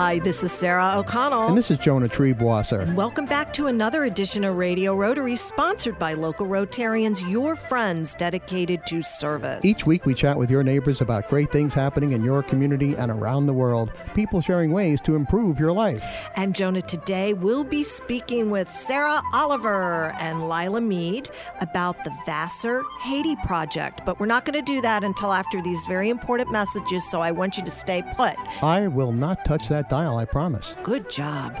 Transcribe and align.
Hi, 0.00 0.18
this 0.18 0.42
is 0.42 0.50
Sarah 0.50 0.94
O'Connell. 0.96 1.48
And 1.48 1.58
this 1.58 1.70
is 1.70 1.76
Jonah 1.76 2.08
Triebwasser. 2.08 2.94
Welcome 2.94 3.26
back 3.26 3.52
to 3.52 3.66
another 3.66 4.04
edition 4.04 4.44
of 4.44 4.56
Radio 4.56 4.96
Rotary, 4.96 5.36
sponsored 5.36 5.98
by 5.98 6.14
local 6.14 6.46
Rotarians, 6.46 7.30
your 7.30 7.54
friends 7.54 8.14
dedicated 8.14 8.86
to 8.86 9.02
service. 9.02 9.62
Each 9.62 9.86
week 9.86 10.06
we 10.06 10.14
chat 10.14 10.38
with 10.38 10.50
your 10.50 10.62
neighbors 10.62 11.02
about 11.02 11.28
great 11.28 11.52
things 11.52 11.74
happening 11.74 12.12
in 12.12 12.24
your 12.24 12.42
community 12.42 12.94
and 12.94 13.12
around 13.12 13.44
the 13.44 13.52
world, 13.52 13.92
people 14.14 14.40
sharing 14.40 14.72
ways 14.72 15.02
to 15.02 15.16
improve 15.16 15.60
your 15.60 15.70
life. 15.70 16.10
And 16.34 16.54
Jonah, 16.54 16.80
today 16.80 17.34
we'll 17.34 17.62
be 17.62 17.82
speaking 17.82 18.48
with 18.48 18.72
Sarah 18.72 19.20
Oliver 19.34 20.14
and 20.18 20.48
Lila 20.48 20.80
Mead 20.80 21.28
about 21.60 22.04
the 22.04 22.16
Vassar 22.24 22.82
Haiti 23.02 23.36
Project. 23.44 24.06
But 24.06 24.18
we're 24.18 24.24
not 24.24 24.46
going 24.46 24.56
to 24.56 24.62
do 24.62 24.80
that 24.80 25.04
until 25.04 25.34
after 25.34 25.60
these 25.60 25.84
very 25.84 26.08
important 26.08 26.50
messages, 26.50 27.06
so 27.10 27.20
I 27.20 27.32
want 27.32 27.58
you 27.58 27.64
to 27.66 27.70
stay 27.70 28.02
put. 28.16 28.34
I 28.62 28.88
will 28.88 29.12
not 29.12 29.44
touch 29.44 29.68
that 29.68 29.89
dial, 29.90 30.16
I 30.16 30.24
promise. 30.24 30.74
Good 30.84 31.10
job. 31.10 31.58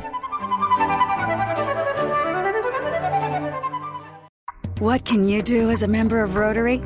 What 4.78 5.04
can 5.04 5.28
you 5.28 5.42
do 5.42 5.70
as 5.70 5.82
a 5.82 5.88
member 5.88 6.20
of 6.20 6.36
Rotary? 6.36 6.80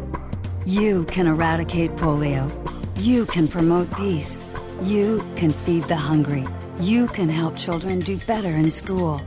You 0.66 1.04
can 1.04 1.28
eradicate 1.28 1.92
polio. 1.92 2.50
You 2.96 3.26
can 3.26 3.46
promote 3.46 3.94
peace. 3.94 4.44
You 4.82 5.22
can 5.36 5.50
feed 5.50 5.84
the 5.84 5.96
hungry. 5.96 6.44
You 6.80 7.06
can 7.06 7.28
help 7.28 7.56
children 7.56 8.00
do 8.00 8.16
better 8.26 8.48
in 8.48 8.70
school. 8.70 9.18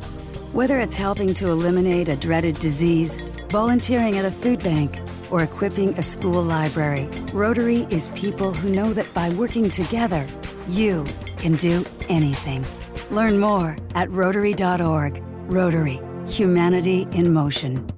Whether 0.51 0.79
it's 0.79 0.95
helping 0.95 1.33
to 1.35 1.47
eliminate 1.51 2.09
a 2.09 2.15
dreaded 2.15 2.55
disease, 2.55 3.17
volunteering 3.49 4.17
at 4.17 4.25
a 4.25 4.31
food 4.31 4.63
bank, 4.63 4.99
or 5.29 5.43
equipping 5.43 5.93
a 5.97 6.03
school 6.03 6.41
library, 6.41 7.07
Rotary 7.31 7.85
is 7.89 8.09
people 8.09 8.53
who 8.53 8.71
know 8.71 8.91
that 8.93 9.13
by 9.13 9.29
working 9.31 9.69
together, 9.69 10.27
you 10.67 11.05
can 11.37 11.55
do 11.55 11.85
anything. 12.09 12.65
Learn 13.11 13.39
more 13.39 13.77
at 13.95 14.09
Rotary.org. 14.11 15.23
Rotary, 15.49 16.01
humanity 16.27 17.07
in 17.11 17.33
motion. 17.33 17.96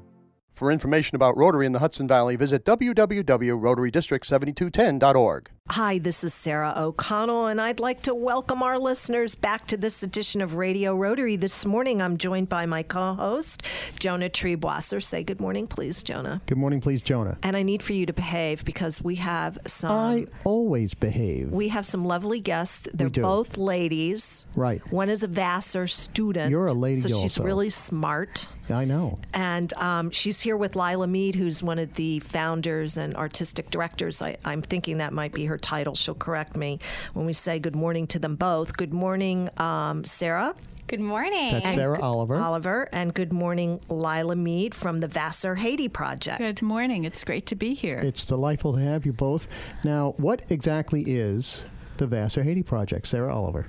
For 0.59 0.71
information 0.73 1.15
about 1.15 1.37
Rotary 1.37 1.65
in 1.65 1.71
the 1.71 1.79
Hudson 1.79 2.05
Valley, 2.05 2.35
visit 2.35 2.65
www.rotarydistrict7210.org. 2.65 5.49
Hi, 5.71 5.99
this 5.99 6.23
is 6.23 6.33
Sarah 6.33 6.73
O'Connell, 6.75 7.45
and 7.45 7.61
I'd 7.61 7.79
like 7.79 8.01
to 8.01 8.15
welcome 8.15 8.63
our 8.63 8.79
listeners 8.79 9.35
back 9.35 9.67
to 9.67 9.77
this 9.77 10.01
edition 10.01 10.41
of 10.41 10.55
Radio 10.55 10.95
Rotary. 10.95 11.35
This 11.35 11.63
morning, 11.63 12.01
I'm 12.01 12.17
joined 12.17 12.49
by 12.49 12.65
my 12.65 12.81
co 12.81 13.13
host, 13.13 13.61
Jonah 13.99 14.31
Triebwasser. 14.31 15.01
Say 15.01 15.23
good 15.23 15.39
morning, 15.39 15.67
please, 15.67 16.03
Jonah. 16.03 16.41
Good 16.47 16.57
morning, 16.57 16.81
please, 16.81 17.03
Jonah. 17.03 17.37
And 17.43 17.55
I 17.55 17.61
need 17.61 17.83
for 17.83 17.93
you 17.93 18.07
to 18.07 18.13
behave 18.13 18.65
because 18.65 19.01
we 19.01 19.15
have 19.17 19.59
some. 19.67 19.91
I 19.91 20.25
always 20.43 20.95
behave. 20.95 21.51
We 21.51 21.67
have 21.67 21.85
some 21.85 22.03
lovely 22.03 22.39
guests. 22.39 22.87
They're 22.91 23.07
do. 23.07 23.21
both 23.21 23.55
ladies. 23.55 24.47
Right. 24.55 24.81
One 24.91 25.09
is 25.09 25.23
a 25.23 25.27
Vassar 25.27 25.85
student. 25.85 26.49
You're 26.49 26.65
a 26.65 26.73
lady 26.73 27.01
So 27.01 27.09
she's 27.09 27.37
also. 27.37 27.43
really 27.43 27.69
smart. 27.69 28.47
I 28.71 28.85
know. 28.85 29.17
And 29.33 29.73
um, 29.73 30.11
she's 30.11 30.41
here 30.41 30.48
with 30.57 30.75
Lila 30.75 31.07
Mead, 31.07 31.35
who's 31.35 31.61
one 31.63 31.79
of 31.79 31.93
the 31.93 32.19
founders 32.19 32.97
and 32.97 33.15
artistic 33.15 33.69
directors. 33.69 34.21
I, 34.21 34.37
I'm 34.45 34.61
thinking 34.61 34.97
that 34.97 35.13
might 35.13 35.33
be 35.33 35.45
her 35.45 35.57
title. 35.57 35.95
She'll 35.95 36.15
correct 36.15 36.55
me 36.55 36.79
when 37.13 37.25
we 37.25 37.33
say 37.33 37.59
good 37.59 37.75
morning 37.75 38.07
to 38.07 38.19
them 38.19 38.35
both. 38.35 38.75
Good 38.75 38.93
morning, 38.93 39.49
um, 39.57 40.05
Sarah. 40.05 40.55
Good 40.87 40.99
morning. 40.99 41.51
That's 41.51 41.75
Sarah 41.75 42.01
Oliver. 42.01 42.35
Oliver, 42.35 42.89
and 42.91 43.13
good 43.13 43.31
morning, 43.31 43.79
Lila 43.89 44.35
Mead 44.35 44.73
from 44.73 45.01
the 45.01 45.07
Vassar 45.07 45.53
Haiti 45.53 45.87
Project. 45.87 46.39
Good 46.39 46.63
morning. 46.63 47.03
It's 47.03 47.23
great 47.23 47.45
to 47.45 47.55
be 47.55 47.75
here. 47.75 47.99
It's 47.99 48.25
delightful 48.25 48.73
to 48.73 48.79
have 48.79 49.05
you 49.05 49.13
both. 49.13 49.47
Now, 49.83 50.15
what 50.17 50.51
exactly 50.51 51.03
is 51.03 51.63
the 51.97 52.07
Vassar 52.07 52.41
Haiti 52.41 52.63
Project, 52.63 53.07
Sarah 53.07 53.35
Oliver? 53.35 53.67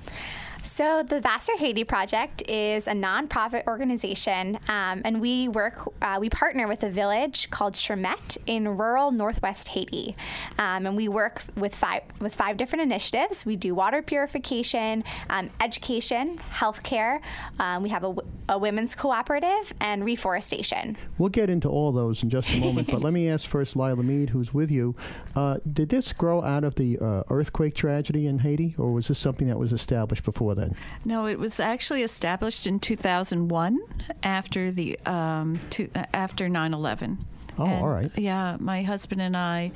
So, 0.62 1.02
the 1.02 1.20
Vassar 1.20 1.56
Haiti 1.56 1.84
Project 1.84 2.42
is 2.48 2.86
a 2.86 2.92
nonprofit 2.92 3.66
organization, 3.66 4.58
um, 4.68 5.00
and 5.04 5.20
we 5.20 5.48
work, 5.48 5.90
uh, 6.02 6.18
we 6.20 6.28
partner 6.28 6.68
with 6.68 6.82
a 6.82 6.90
village 6.90 7.48
called 7.50 7.74
Chermaitre 7.74 8.36
in 8.46 8.68
rural 8.68 9.10
Northwest 9.10 9.68
Haiti, 9.68 10.14
um, 10.58 10.86
and 10.86 10.96
we 10.96 11.08
work 11.08 11.42
with 11.56 11.74
five 11.74 12.02
with 12.20 12.34
five 12.34 12.58
different 12.58 12.82
initiatives. 12.82 13.46
We 13.46 13.56
do 13.56 13.74
water 13.74 14.02
purification, 14.02 15.02
um, 15.30 15.50
education, 15.60 16.38
healthcare. 16.52 17.20
Um, 17.58 17.82
we 17.82 17.88
have 17.88 18.04
a 18.48 18.58
women's 18.58 18.94
cooperative 18.94 19.72
and 19.80 20.04
reforestation. 20.04 20.98
We'll 21.18 21.30
get 21.30 21.48
into 21.48 21.68
all 21.68 21.92
those 21.92 22.22
in 22.22 22.30
just 22.30 22.50
a 22.50 22.60
moment, 22.60 22.90
but 22.90 23.00
let 23.00 23.12
me 23.12 23.28
ask 23.30 23.48
first 23.48 23.76
Lila 23.76 24.02
Mead, 24.02 24.30
who's 24.30 24.52
with 24.52 24.70
you. 24.70 24.94
Uh, 25.34 25.58
did 25.72 25.88
this 25.88 26.12
grow 26.12 26.42
out 26.42 26.64
of 26.64 26.74
the 26.74 26.98
uh, 26.98 27.22
earthquake 27.30 27.74
tragedy 27.74 28.26
in 28.26 28.40
Haiti, 28.40 28.74
or 28.76 28.92
was 28.92 29.08
this 29.08 29.18
something 29.18 29.46
that 29.48 29.58
was 29.58 29.72
established 29.72 30.24
before 30.24 30.49
then? 30.54 30.74
no, 31.04 31.26
it 31.26 31.38
was 31.38 31.60
actually 31.60 32.02
established 32.02 32.66
in 32.66 32.80
2001 32.80 33.78
after 34.22 34.70
the 34.70 34.98
um, 35.06 35.58
to, 35.70 35.88
uh, 35.94 36.04
after 36.12 36.48
9/11. 36.48 37.18
Oh, 37.58 37.66
And, 37.66 37.82
all 37.82 37.88
right. 37.88 38.10
Yeah, 38.16 38.56
my 38.58 38.82
husband 38.82 39.20
and 39.20 39.36
I 39.36 39.72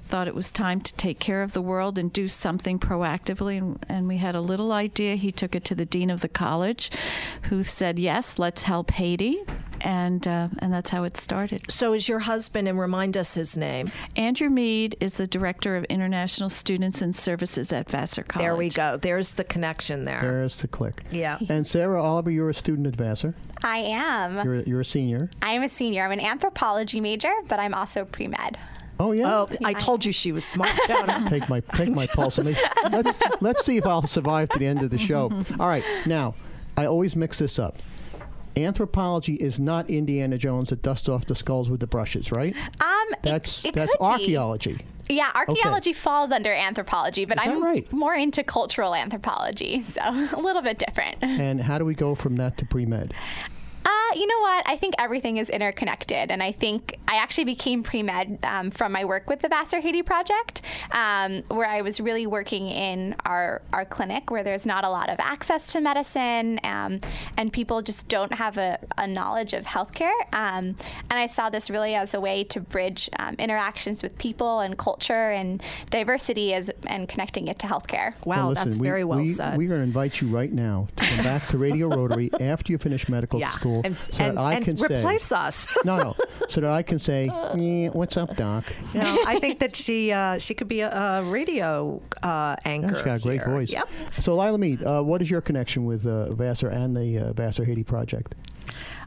thought 0.00 0.26
it 0.26 0.34
was 0.34 0.50
time 0.50 0.80
to 0.80 0.94
take 0.94 1.18
care 1.18 1.42
of 1.42 1.52
the 1.52 1.60
world 1.60 1.98
and 1.98 2.10
do 2.10 2.28
something 2.28 2.78
proactively 2.78 3.58
and, 3.58 3.84
and 3.90 4.08
we 4.08 4.16
had 4.16 4.34
a 4.34 4.40
little 4.40 4.72
idea 4.72 5.16
he 5.16 5.30
took 5.30 5.54
it 5.54 5.64
to 5.66 5.74
the 5.74 5.84
dean 5.84 6.08
of 6.08 6.22
the 6.22 6.28
college 6.28 6.90
who 7.42 7.62
said 7.62 7.98
yes 7.98 8.38
let's 8.38 8.62
help 8.62 8.90
haiti 8.92 9.42
and 9.80 10.26
uh, 10.26 10.48
and 10.58 10.72
that's 10.72 10.90
how 10.90 11.04
it 11.04 11.16
started 11.16 11.70
So, 11.70 11.92
is 11.92 12.08
your 12.08 12.20
husband, 12.20 12.68
and 12.68 12.78
remind 12.78 13.16
us 13.16 13.34
his 13.34 13.56
name? 13.56 13.90
andrew 14.16 14.48
mead 14.50 14.96
is 15.00 15.14
the 15.14 15.26
director 15.26 15.76
of 15.76 15.84
international 15.84 16.50
students 16.50 17.02
and 17.02 17.14
services 17.14 17.72
at 17.72 17.90
vassar 17.90 18.22
college 18.22 18.44
There 18.44 18.56
we 18.56 18.68
go. 18.68 18.96
There's 18.96 19.32
the 19.32 19.44
connection 19.44 20.04
there. 20.04 20.20
There's 20.20 20.56
the 20.56 20.68
click. 20.68 21.02
Yeah. 21.10 21.38
And 21.48 21.66
Sarah 21.66 22.02
Oliver, 22.02 22.30
you're 22.30 22.50
a 22.50 22.54
student 22.54 22.86
at 22.86 22.96
Vassar. 22.96 23.34
I 23.62 23.78
am. 23.78 24.44
You're, 24.44 24.60
you're 24.62 24.80
a 24.80 24.84
senior. 24.84 25.30
I 25.42 25.52
am 25.52 25.62
a 25.62 25.68
senior. 25.68 26.04
I'm 26.04 26.12
an 26.12 26.20
anthropology 26.20 27.00
major, 27.00 27.32
but 27.48 27.58
I'm 27.58 27.74
also 27.74 28.04
pre 28.04 28.28
med. 28.28 28.56
Oh 29.00 29.12
yeah. 29.12 29.32
Oh, 29.32 29.48
I 29.64 29.74
told 29.74 30.04
you 30.04 30.12
she 30.12 30.32
was 30.32 30.44
smart, 30.44 30.70
Take 31.28 31.48
my 31.48 31.60
take 31.60 31.90
my 31.90 32.06
pulse. 32.14 32.38
Let's, 32.38 33.42
let's 33.42 33.64
see 33.64 33.76
if 33.76 33.86
I'll 33.86 34.06
survive 34.06 34.48
to 34.50 34.58
the 34.58 34.66
end 34.66 34.82
of 34.82 34.90
the 34.90 34.98
show. 34.98 35.30
All 35.60 35.68
right. 35.68 35.84
Now, 36.06 36.34
I 36.76 36.86
always 36.86 37.14
mix 37.14 37.38
this 37.38 37.58
up. 37.58 37.78
Anthropology 38.64 39.34
is 39.34 39.60
not 39.60 39.88
Indiana 39.88 40.38
Jones 40.38 40.70
that 40.70 40.82
dusts 40.82 41.08
off 41.08 41.26
the 41.26 41.34
skulls 41.34 41.68
with 41.68 41.80
the 41.80 41.86
brushes, 41.86 42.32
right? 42.32 42.54
Um, 42.80 43.08
That's 43.22 43.64
it 43.64 43.74
that's 43.74 43.92
could 43.92 44.00
archaeology. 44.02 44.80
Yeah, 45.08 45.30
archaeology 45.34 45.94
falls 45.94 46.30
under 46.32 46.52
anthropology, 46.52 47.24
but 47.24 47.40
I'm 47.40 47.62
right? 47.62 47.90
more 47.92 48.14
into 48.14 48.42
cultural 48.42 48.94
anthropology, 48.94 49.80
so 49.82 50.02
a 50.02 50.40
little 50.40 50.62
bit 50.62 50.78
different. 50.78 51.18
And 51.22 51.62
how 51.62 51.78
do 51.78 51.84
we 51.84 51.94
go 51.94 52.14
from 52.14 52.36
that 52.36 52.58
to 52.58 52.66
pre 52.66 52.84
med? 52.84 53.14
You 54.14 54.26
know 54.26 54.40
what? 54.40 54.68
I 54.68 54.76
think 54.76 54.94
everything 54.98 55.36
is 55.36 55.50
interconnected, 55.50 56.30
and 56.30 56.42
I 56.42 56.52
think 56.52 56.98
I 57.08 57.16
actually 57.16 57.44
became 57.44 57.82
pre 57.82 58.02
med 58.02 58.38
um, 58.42 58.70
from 58.70 58.92
my 58.92 59.04
work 59.04 59.28
with 59.28 59.40
the 59.40 59.48
Vassar 59.48 59.80
Haiti 59.80 60.02
Project, 60.02 60.62
um, 60.92 61.42
where 61.48 61.66
I 61.66 61.82
was 61.82 62.00
really 62.00 62.26
working 62.26 62.68
in 62.68 63.14
our 63.24 63.62
our 63.72 63.84
clinic 63.84 64.30
where 64.30 64.42
there's 64.42 64.66
not 64.66 64.84
a 64.84 64.88
lot 64.88 65.08
of 65.10 65.16
access 65.20 65.66
to 65.68 65.80
medicine, 65.80 66.60
um, 66.64 67.00
and 67.36 67.52
people 67.52 67.82
just 67.82 68.08
don't 68.08 68.32
have 68.32 68.58
a, 68.58 68.78
a 68.96 69.06
knowledge 69.06 69.52
of 69.52 69.64
healthcare. 69.64 70.14
Um, 70.32 70.76
and 71.10 71.18
I 71.18 71.26
saw 71.26 71.50
this 71.50 71.70
really 71.70 71.94
as 71.94 72.14
a 72.14 72.20
way 72.20 72.44
to 72.44 72.60
bridge 72.60 73.10
um, 73.18 73.34
interactions 73.38 74.02
with 74.02 74.16
people 74.18 74.60
and 74.60 74.78
culture 74.78 75.30
and 75.30 75.62
diversity, 75.90 76.54
as 76.54 76.70
and 76.86 77.08
connecting 77.08 77.48
it 77.48 77.58
to 77.60 77.66
healthcare. 77.66 78.14
Wow, 78.24 78.36
Well, 78.36 78.48
listen, 78.50 78.64
that's 78.64 78.78
we, 78.78 78.86
very 78.86 79.04
well 79.04 79.18
we, 79.18 79.26
said. 79.26 79.56
We're 79.56 79.68
going 79.68 79.80
to 79.80 79.86
invite 79.86 80.20
you 80.20 80.28
right 80.28 80.52
now 80.52 80.88
to 80.96 81.04
come 81.04 81.24
back 81.24 81.46
to 81.48 81.58
Radio 81.58 81.88
Rotary 81.88 82.30
after 82.40 82.72
you 82.72 82.78
finish 82.78 83.08
medical 83.08 83.40
yeah. 83.40 83.50
school, 83.50 83.82
And, 83.84 83.97
so 84.10 84.24
and, 84.24 84.36
that 84.36 84.40
I 84.40 84.54
and 84.54 84.64
can 84.64 84.76
replace 84.76 85.24
say, 85.24 85.36
us. 85.36 85.68
no, 85.84 85.96
no, 85.96 86.14
so 86.48 86.60
that 86.60 86.70
I 86.70 86.82
can 86.82 86.98
say, 86.98 87.26
"Yeah, 87.26 87.88
"What's 87.88 88.16
up, 88.16 88.36
Doc?" 88.36 88.64
Know, 88.94 89.18
I 89.26 89.38
think 89.38 89.58
that 89.60 89.76
she 89.76 90.12
uh, 90.12 90.38
she 90.38 90.54
could 90.54 90.68
be 90.68 90.80
a, 90.80 90.90
a 90.90 91.22
radio 91.24 92.00
uh, 92.22 92.56
anchor. 92.64 92.94
She's 92.94 93.02
got 93.02 93.16
a 93.16 93.22
great 93.22 93.40
here. 93.40 93.50
voice. 93.50 93.72
Yep. 93.72 93.88
So, 94.18 94.36
Lila 94.36 94.58
Mead, 94.58 94.82
uh, 94.82 95.02
what 95.02 95.22
is 95.22 95.30
your 95.30 95.40
connection 95.40 95.84
with 95.84 96.06
uh, 96.06 96.32
Vassar 96.32 96.68
and 96.68 96.96
the 96.96 97.18
uh, 97.18 97.32
Vassar 97.32 97.64
Haiti 97.64 97.84
Project? 97.84 98.34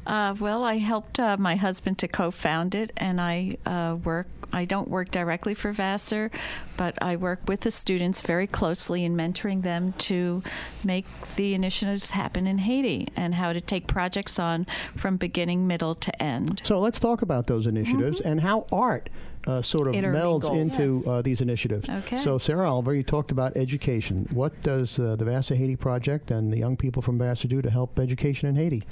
Uh, 0.05 0.35
well, 0.39 0.63
I 0.63 0.77
helped 0.77 1.19
uh, 1.19 1.37
my 1.37 1.55
husband 1.55 1.97
to 1.99 2.07
co-found 2.07 2.73
it, 2.75 2.91
and 2.97 3.21
I 3.21 3.57
uh, 3.65 3.97
work. 4.03 4.27
I 4.53 4.65
don't 4.65 4.89
work 4.89 5.11
directly 5.11 5.53
for 5.53 5.71
Vassar, 5.71 6.29
but 6.75 7.01
I 7.01 7.15
work 7.15 7.39
with 7.47 7.61
the 7.61 7.71
students 7.71 8.19
very 8.19 8.47
closely 8.47 9.05
in 9.05 9.15
mentoring 9.15 9.61
them 9.61 9.93
to 9.99 10.43
make 10.83 11.05
the 11.37 11.53
initiatives 11.53 12.11
happen 12.11 12.47
in 12.47 12.57
Haiti 12.57 13.07
and 13.15 13.35
how 13.35 13.53
to 13.53 13.61
take 13.61 13.87
projects 13.87 14.39
on 14.39 14.67
from 14.97 15.15
beginning, 15.15 15.67
middle 15.67 15.95
to 15.95 16.21
end. 16.21 16.61
So, 16.65 16.79
let's 16.79 16.99
talk 16.99 17.21
about 17.21 17.47
those 17.47 17.65
initiatives 17.65 18.19
and 18.19 18.41
how 18.41 18.67
art. 18.71 19.09
Uh, 19.47 19.59
sort 19.59 19.87
of 19.87 19.95
melds 19.95 20.43
Intermingles. 20.43 20.79
into 20.79 21.09
uh, 21.09 21.19
these 21.23 21.41
initiatives. 21.41 21.89
Okay. 21.89 22.17
So, 22.17 22.37
Sarah 22.37 22.71
Oliver, 22.71 22.93
you 22.93 23.01
talked 23.01 23.31
about 23.31 23.57
education. 23.57 24.27
What 24.31 24.61
does 24.61 24.99
uh, 24.99 25.15
the 25.15 25.25
Vassar 25.25 25.55
Haiti 25.55 25.75
Project 25.75 26.29
and 26.29 26.53
the 26.53 26.59
young 26.59 26.77
people 26.77 27.01
from 27.01 27.17
Vassar 27.17 27.47
do 27.47 27.59
to 27.59 27.71
help 27.71 27.97
education 27.97 28.49
in 28.49 28.55
Haiti? 28.55 28.83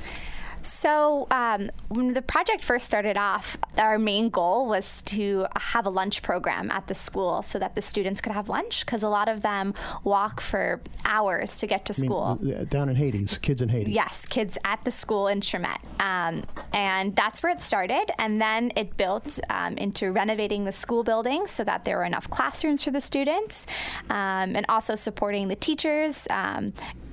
So, 0.64 1.28
um, 1.32 1.72
when 1.90 2.14
the 2.14 2.22
project 2.22 2.64
first 2.64 2.86
started 2.86 3.18
off, 3.18 3.58
our 3.78 3.98
main 3.98 4.30
goal 4.30 4.68
was 4.68 5.02
to 5.04 5.46
have 5.56 5.86
a 5.86 5.90
lunch 5.90 6.22
program 6.22 6.70
at 6.72 6.88
the 6.88 6.96
school 6.96 7.42
so 7.42 7.60
that 7.60 7.76
the 7.76 7.82
students 7.82 8.22
could 8.22 8.34
have 8.34 8.50
lunch 8.50 8.86
because 8.86 9.04
a 9.04 9.10
lot 9.10 9.30
of 9.30 9.42
them 9.42 9.74
walk 10.04 10.42
for 10.42 10.82
hours 11.06 11.58
to 11.58 11.68
get 11.68 11.86
to 11.86 11.94
I 11.98 12.02
mean, 12.02 12.10
school. 12.10 12.40
uh, 12.62 12.64
down 12.66 12.90
in 12.90 12.96
Hades, 12.96 13.38
kids 13.38 13.62
in 13.62 13.70
Haiti. 13.70 13.92
Yes, 13.92 14.26
kids 14.26 14.58
at 14.66 14.84
the 14.86 14.92
school 14.92 15.28
in 15.28 15.42
Chermaitre. 15.42 15.80
Um, 16.00 16.46
and 16.74 17.16
that's 17.16 17.42
where 17.42 17.52
it 17.52 17.62
started. 17.62 18.12
And 18.20 18.42
then 18.42 18.72
it 18.76 18.98
built 18.98 19.40
um, 19.50 19.78
into 19.78 20.12
renovating 20.12 20.66
the 20.66 20.72
school 20.72 21.04
building 21.04 21.48
so 21.48 21.64
that 21.64 21.84
there 21.84 21.98
were 21.98 22.04
enough 22.04 22.30
classrooms 22.30 22.84
for 22.84 22.92
the 22.92 23.02
students 23.02 23.66
um, 24.10 24.56
and 24.56 24.66
also 24.70 24.96
supporting 24.96 25.48
the 25.48 25.56
teachers. 25.56 26.28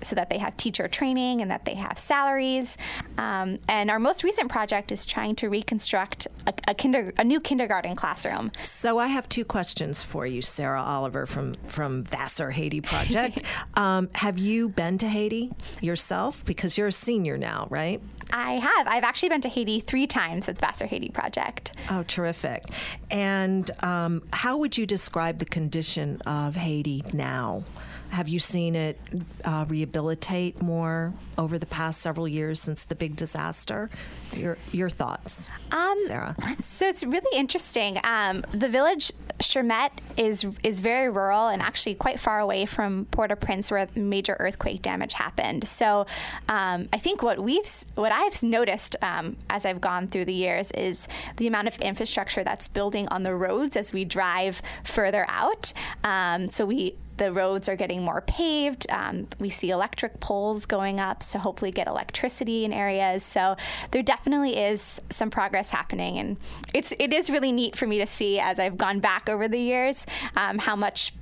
So 0.06 0.14
that 0.17 0.31
they 0.31 0.38
have 0.38 0.56
teacher 0.56 0.88
training 0.88 1.41
and 1.41 1.50
that 1.50 1.64
they 1.64 1.75
have 1.75 1.99
salaries. 1.99 2.79
Um, 3.19 3.58
and 3.69 3.91
our 3.91 3.99
most 3.99 4.23
recent 4.23 4.50
project 4.50 4.93
is 4.93 5.05
trying 5.05 5.35
to 5.37 5.49
reconstruct 5.49 6.29
a, 6.47 6.55
a, 6.69 6.75
kinder, 6.75 7.12
a 7.19 7.25
new 7.25 7.41
kindergarten 7.41 7.97
classroom. 7.97 8.53
So 8.62 8.99
I 8.99 9.08
have 9.08 9.29
two 9.29 9.44
questions 9.44 10.03
for 10.03 10.26
you, 10.26 10.43
Sarah 10.43 10.82
Oliver 10.82 11.26
from 11.26 11.55
from 11.67 12.05
Vassar 12.05 12.50
Haiti 12.50 12.81
Project. 12.81 13.43
um, 13.75 14.08
have 14.14 14.38
you 14.38 14.69
been 14.69 14.99
to 14.99 15.08
Haiti 15.08 15.53
yourself? 15.81 16.44
Because 16.44 16.79
you're 16.79 16.88
a 16.88 16.93
senior 16.93 17.37
now, 17.37 17.67
right? 17.70 18.00
I 18.32 18.55
have. 18.55 18.87
I've 18.88 19.05
actually 19.05 19.29
been 19.31 19.41
to 19.43 19.49
Haiti 19.49 19.81
three 19.81 20.06
times 20.06 20.47
with 20.47 20.61
Vassar 20.61 20.87
Haiti 20.87 21.09
Project. 21.09 21.73
Oh, 21.91 22.02
terrific! 22.05 22.64
And 23.11 23.70
um, 23.85 24.23
how 24.32 24.56
would 24.59 24.76
you 24.76 24.87
describe 24.87 25.38
the 25.38 25.44
condition 25.44 26.20
of 26.23 26.56
Haiti 26.56 27.05
now? 27.12 27.64
Have 28.11 28.29
you 28.29 28.38
seen 28.38 28.75
it 28.75 28.99
uh, 29.44 29.67
rehabilitate 29.69 30.62
more 30.62 31.12
over 31.37 31.58
the 31.58 31.67
past 31.67 32.00
several 32.00 32.26
years 32.26 32.61
since 32.61 32.85
the 32.85 32.94
big 32.94 33.17
disaster? 33.17 33.91
Your 34.32 34.56
your 34.73 34.91
thoughts, 34.91 35.50
Um, 35.70 35.97
Sarah? 35.99 36.35
So 36.61 36.88
it's 36.88 37.05
really 37.05 37.38
interesting. 37.38 37.99
Um, 38.05 38.44
the 38.53 38.69
village 38.69 39.12
Chermaitre 39.38 39.99
is 40.17 40.47
is 40.62 40.81
very 40.81 41.11
rural 41.11 41.49
and 41.49 41.61
actually 41.61 41.94
quite 41.94 42.19
far 42.19 42.41
away 42.41 42.64
from 42.64 43.06
Port-au-Prince, 43.11 43.70
where 43.70 43.87
major 43.94 44.37
earthquake 44.41 44.81
damage 44.82 45.12
happened. 45.12 45.69
So 45.69 46.06
um, 46.49 46.88
I 46.93 46.99
think 46.99 47.23
what 47.23 47.38
we've 47.38 47.70
what 47.97 48.12
I've 48.12 48.43
noticed 48.43 48.97
um, 49.02 49.37
as 49.50 49.67
I've 49.67 49.81
gone 49.81 50.09
through 50.09 50.25
the 50.25 50.32
years 50.32 50.70
is 50.73 51.06
the 51.37 51.47
amount 51.47 51.69
of 51.69 51.79
infrastructure 51.81 52.44
that's 52.44 52.69
building 52.69 53.09
on 53.09 53.25
the 53.25 53.35
roads 53.35 53.76
as 53.76 53.93
we 53.93 54.05
drive 54.06 54.62
further 54.85 55.26
out. 55.29 55.73
Um, 56.02 56.50
so 56.50 56.64
we 56.64 56.97
the 57.16 57.32
roads 57.32 57.68
are 57.68 57.76
getting 57.76 58.02
more 58.02 58.20
paved. 58.22 58.86
Um, 58.90 59.28
we 59.38 59.48
see 59.48 59.70
electric 59.70 60.20
poles 60.20 60.66
going 60.66 61.00
up 61.00 61.20
to 61.20 61.38
hopefully 61.38 61.70
get 61.70 61.86
electricity 61.86 62.64
in 62.64 62.72
areas. 62.72 63.24
So 63.24 63.56
there 63.90 64.02
definitely 64.02 64.56
is 64.56 65.00
some 65.10 65.30
progress 65.30 65.70
happening, 65.70 66.18
and 66.18 66.36
it's 66.74 66.92
it 66.98 67.12
is 67.12 67.30
really 67.30 67.52
neat 67.52 67.76
for 67.76 67.86
me 67.86 67.98
to 67.98 68.06
see 68.06 68.38
as 68.38 68.58
I've 68.58 68.78
gone 68.78 69.00
back 69.00 69.28
over 69.28 69.48
the 69.48 69.58
years 69.58 70.06
um, 70.36 70.58
how 70.58 70.76
much 70.76 71.12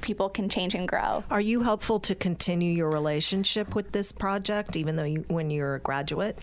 people 0.00 0.28
can 0.28 0.48
change 0.48 0.74
and 0.74 0.88
grow. 0.88 1.22
Are 1.30 1.40
you 1.40 1.62
hopeful 1.62 2.00
to 2.00 2.14
continue 2.14 2.72
your 2.72 2.90
relationship 2.90 3.74
with 3.74 3.92
this 3.92 4.12
project, 4.12 4.76
even 4.76 4.96
though 4.96 5.04
you, 5.04 5.24
when 5.28 5.50
you're 5.50 5.74
a 5.74 5.80
graduate? 5.80 6.38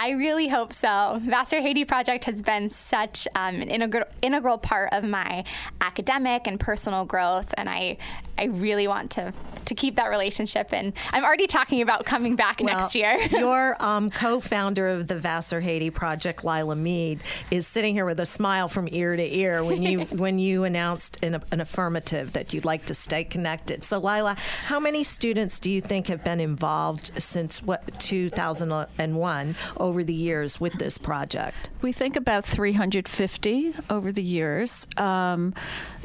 I 0.00 0.10
really 0.10 0.46
hope 0.46 0.72
so. 0.72 1.18
Vassar 1.22 1.60
Haiti 1.60 1.84
Project 1.84 2.24
has 2.24 2.40
been 2.40 2.68
such 2.68 3.26
um, 3.34 3.56
an 3.56 3.68
integral, 3.68 4.04
integral 4.22 4.56
part 4.56 4.92
of 4.92 5.02
my 5.02 5.42
academic 5.80 6.46
and 6.46 6.60
personal 6.60 7.04
growth, 7.04 7.52
and 7.58 7.68
I 7.68 7.98
I 8.38 8.44
really 8.44 8.86
want 8.86 9.10
to 9.12 9.32
to 9.64 9.74
keep 9.74 9.96
that 9.96 10.06
relationship. 10.06 10.72
And 10.72 10.92
I'm 11.12 11.24
already 11.24 11.46
talking 11.46 11.82
about 11.82 12.06
coming 12.06 12.36
back 12.36 12.60
next 12.60 12.94
year. 12.94 13.18
your 13.30 13.76
um, 13.80 14.08
co-founder 14.08 14.88
of 14.88 15.08
the 15.08 15.16
Vassar 15.16 15.60
Haiti 15.60 15.90
Project, 15.90 16.44
Lila 16.44 16.76
Mead, 16.76 17.22
is 17.50 17.66
sitting 17.66 17.92
here 17.92 18.06
with 18.06 18.20
a 18.20 18.26
smile 18.26 18.68
from 18.68 18.88
ear 18.92 19.16
to 19.16 19.36
ear 19.36 19.64
when 19.64 19.82
you 19.82 20.00
when 20.10 20.38
you 20.38 20.64
announced 20.64 21.18
an, 21.24 21.42
an 21.50 21.60
affirmative 21.60 22.32
that 22.34 22.54
you'd 22.54 22.64
like 22.64 22.86
to 22.86 22.94
stay 22.94 23.24
connected. 23.24 23.84
So, 23.84 23.98
Lila, 23.98 24.36
how 24.66 24.78
many 24.78 25.02
students 25.02 25.58
do 25.58 25.70
you 25.70 25.80
think 25.80 26.06
have 26.06 26.22
been 26.22 26.40
involved 26.40 27.10
since 27.20 27.62
what 27.62 27.98
2001 27.98 29.56
over 29.88 30.04
the 30.04 30.14
years 30.14 30.60
with 30.60 30.74
this 30.74 30.98
project? 30.98 31.70
We 31.80 31.92
think 31.92 32.14
about 32.14 32.44
350 32.44 33.74
over 33.88 34.12
the 34.12 34.22
years. 34.22 34.86
Um, 34.96 35.54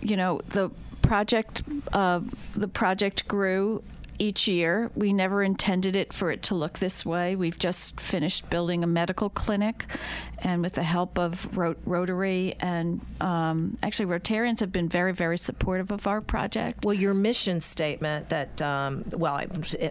you 0.02 0.16
know, 0.16 0.42
the 0.50 0.72
project 1.02 1.64
uh, 1.92 2.22
the 2.56 2.68
project 2.68 3.28
grew 3.28 3.84
each 4.24 4.48
year. 4.48 4.90
We 4.96 5.12
never 5.14 5.44
intended 5.44 5.96
it 5.96 6.14
for 6.14 6.32
it 6.32 6.44
to 6.44 6.56
look 6.56 6.80
this 6.80 7.06
way. 7.06 7.36
We've 7.36 7.58
just 7.60 8.00
finished 8.00 8.50
building 8.50 8.84
a 8.84 8.88
medical 8.88 9.30
clinic, 9.30 9.86
and 10.40 10.62
with 10.62 10.74
the 10.74 10.84
help 10.84 11.20
of 11.20 11.56
Rot- 11.58 11.78
Rotary 11.86 12.56
and 12.60 13.02
um, 13.22 13.78
actually 13.84 14.06
Rotarians 14.06 14.60
have 14.62 14.72
been 14.72 14.90
very, 14.90 15.14
very 15.14 15.38
supportive 15.38 15.92
of 15.92 16.08
our 16.08 16.22
project. 16.22 16.86
Well, 16.86 16.94
your 16.94 17.14
mission 17.14 17.62
statement 17.62 18.30
that, 18.30 18.62
um, 18.62 19.04
well, 19.18 19.36
I, 19.36 19.48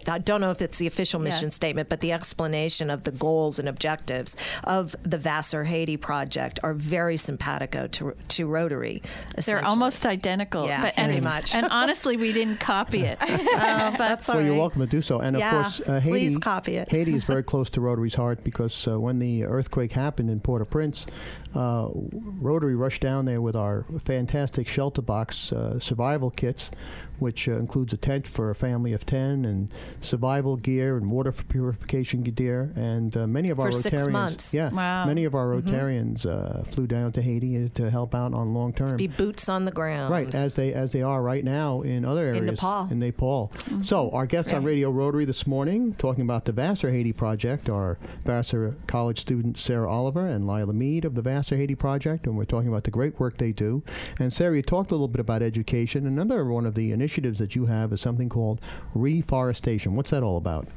I 0.07 0.17
don't 0.19 0.41
know 0.41 0.51
if 0.51 0.61
it's 0.61 0.77
the 0.79 0.87
official 0.87 1.19
mission 1.19 1.47
Yes. 1.47 1.55
statement, 1.55 1.89
but 1.89 2.01
the 2.01 2.11
explanation 2.11 2.89
of 2.89 3.03
the 3.03 3.11
goals 3.11 3.59
and 3.59 3.67
objectives 3.69 4.35
of 4.63 4.95
the 5.03 5.17
Vassar 5.17 5.63
Haiti 5.63 5.97
project 5.97 6.59
are 6.63 6.73
very 6.73 7.17
simpatico 7.17 7.87
to, 7.87 8.15
to 8.29 8.47
Rotary. 8.47 9.01
They're 9.45 9.63
almost 9.65 10.05
identical. 10.05 10.65
Yeah, 10.65 10.83
but, 10.83 10.95
pretty 10.95 11.15
and, 11.15 11.23
much. 11.23 11.53
and 11.55 11.67
honestly, 11.69 12.17
we 12.17 12.33
didn't 12.33 12.59
copy 12.59 13.01
it. 13.01 13.19
but 13.19 14.22
That's 14.23 14.29
all 14.29 14.37
Well, 14.37 14.45
you're 14.45 14.55
welcome 14.55 14.79
to 14.79 14.87
do 14.87 15.01
so. 15.01 15.19
And 15.19 15.35
of 15.35 15.41
course, 15.41 15.81
uh, 15.81 15.99
Haiti. 15.99 16.09
please 16.09 16.37
copy 16.37 16.77
it. 16.77 16.89
Haiti 16.89 17.13
is 17.13 17.25
very 17.25 17.43
close 17.51 17.69
to 17.71 17.81
Rotary's 17.81 18.15
heart 18.15 18.41
because 18.41 18.87
uh, 18.87 18.97
when 18.97 19.19
the 19.19 19.43
earthquake 19.43 19.91
happened 19.91 20.29
in 20.29 20.39
Port-au-Prince, 20.39 21.05
uh, 21.53 21.89
Rotary 21.93 22.73
rushed 22.73 23.01
down 23.01 23.25
there 23.25 23.41
with 23.41 23.55
our 23.57 23.85
fantastic 24.05 24.69
shelter 24.69 25.01
box 25.01 25.51
uh, 25.51 25.77
survival 25.77 26.29
kits, 26.31 26.71
which 27.19 27.47
uh, 27.47 27.53
includes 27.57 27.93
a 27.93 27.97
tent 27.97 28.27
for 28.27 28.49
a 28.49 28.55
family 28.55 28.93
of 28.93 29.05
ten 29.05 29.45
and 29.45 29.69
survival 30.01 30.55
gear 30.57 30.97
and 30.97 31.11
water 31.11 31.31
for 31.31 31.43
purification 31.43 32.21
gear. 32.21 32.71
And 32.75 33.15
uh, 33.15 33.27
many 33.27 33.49
of 33.49 33.59
our 33.59 33.71
For 33.71 33.77
Rotarians, 33.77 33.81
six 33.83 34.07
months. 34.07 34.53
yeah, 34.53 34.69
Wow. 34.71 35.05
many 35.05 35.25
of 35.25 35.35
our 35.35 35.47
Rotarians 35.47 36.25
uh, 36.25 36.63
flew 36.63 36.87
down 36.87 37.11
to 37.13 37.21
Haiti 37.21 37.69
to 37.69 37.89
help 37.89 38.13
out 38.15 38.33
on 38.33 38.53
long 38.53 38.73
term. 38.73 38.95
Be 38.97 39.07
boots 39.07 39.49
on 39.49 39.65
the 39.65 39.71
ground. 39.71 40.11
Right, 40.11 40.33
as 40.33 40.55
they 40.55 40.73
as 40.73 40.91
they 40.91 41.01
are 41.01 41.21
right 41.21 41.43
now 41.43 41.81
in 41.81 42.05
other 42.05 42.21
areas 42.25 42.37
In 42.39 42.45
Nepal. 42.45 42.87
In 42.91 42.99
Nepal. 42.99 43.51
So 43.79 44.09
our 44.11 44.25
guests 44.25 44.51
on 44.53 44.63
Radio 44.63 44.89
Rotary 44.89 45.25
this 45.25 45.45
morning 45.47 45.93
talking 45.95 46.23
about 46.23 46.45
the 46.45 46.51
Vassar 46.51 46.91
Haiti 46.91 47.13
Project 47.13 47.69
are 47.69 47.97
Vassar 48.25 48.75
College 48.87 49.19
student 49.19 49.57
Sarah 49.57 49.89
Oliver 49.89 50.27
and 50.27 50.47
Lila 50.47 50.73
Mead 50.73 51.05
of 51.05 51.15
the 51.15 51.21
Vassar 51.21 51.55
Haiti 51.57 51.75
Project, 51.75 52.25
and 52.25 52.37
we're 52.37 52.45
talking 52.45 52.69
about 52.69 52.83
the 52.83 52.91
great 52.91 53.19
work 53.19 53.37
they 53.37 53.51
do. 53.51 53.83
And 54.19 54.31
Sarah, 54.31 54.55
you 54.55 54.61
talked 54.61 54.91
a 54.91 54.93
little 54.95 55.07
bit 55.07 55.19
about 55.19 55.41
education. 55.41 56.05
Another 56.07 56.45
one 56.45 56.65
of 56.65 56.75
the 56.75 56.91
initiatives 57.03 57.37
that 57.39 57.53
you 57.53 57.65
have 57.65 57.91
is 57.91 57.99
something 57.99 58.29
called 58.29 58.61
reforestation. 58.95 59.95
What's 59.95 60.11
that 60.11 60.23
all 60.23 60.37
about? 60.37 60.67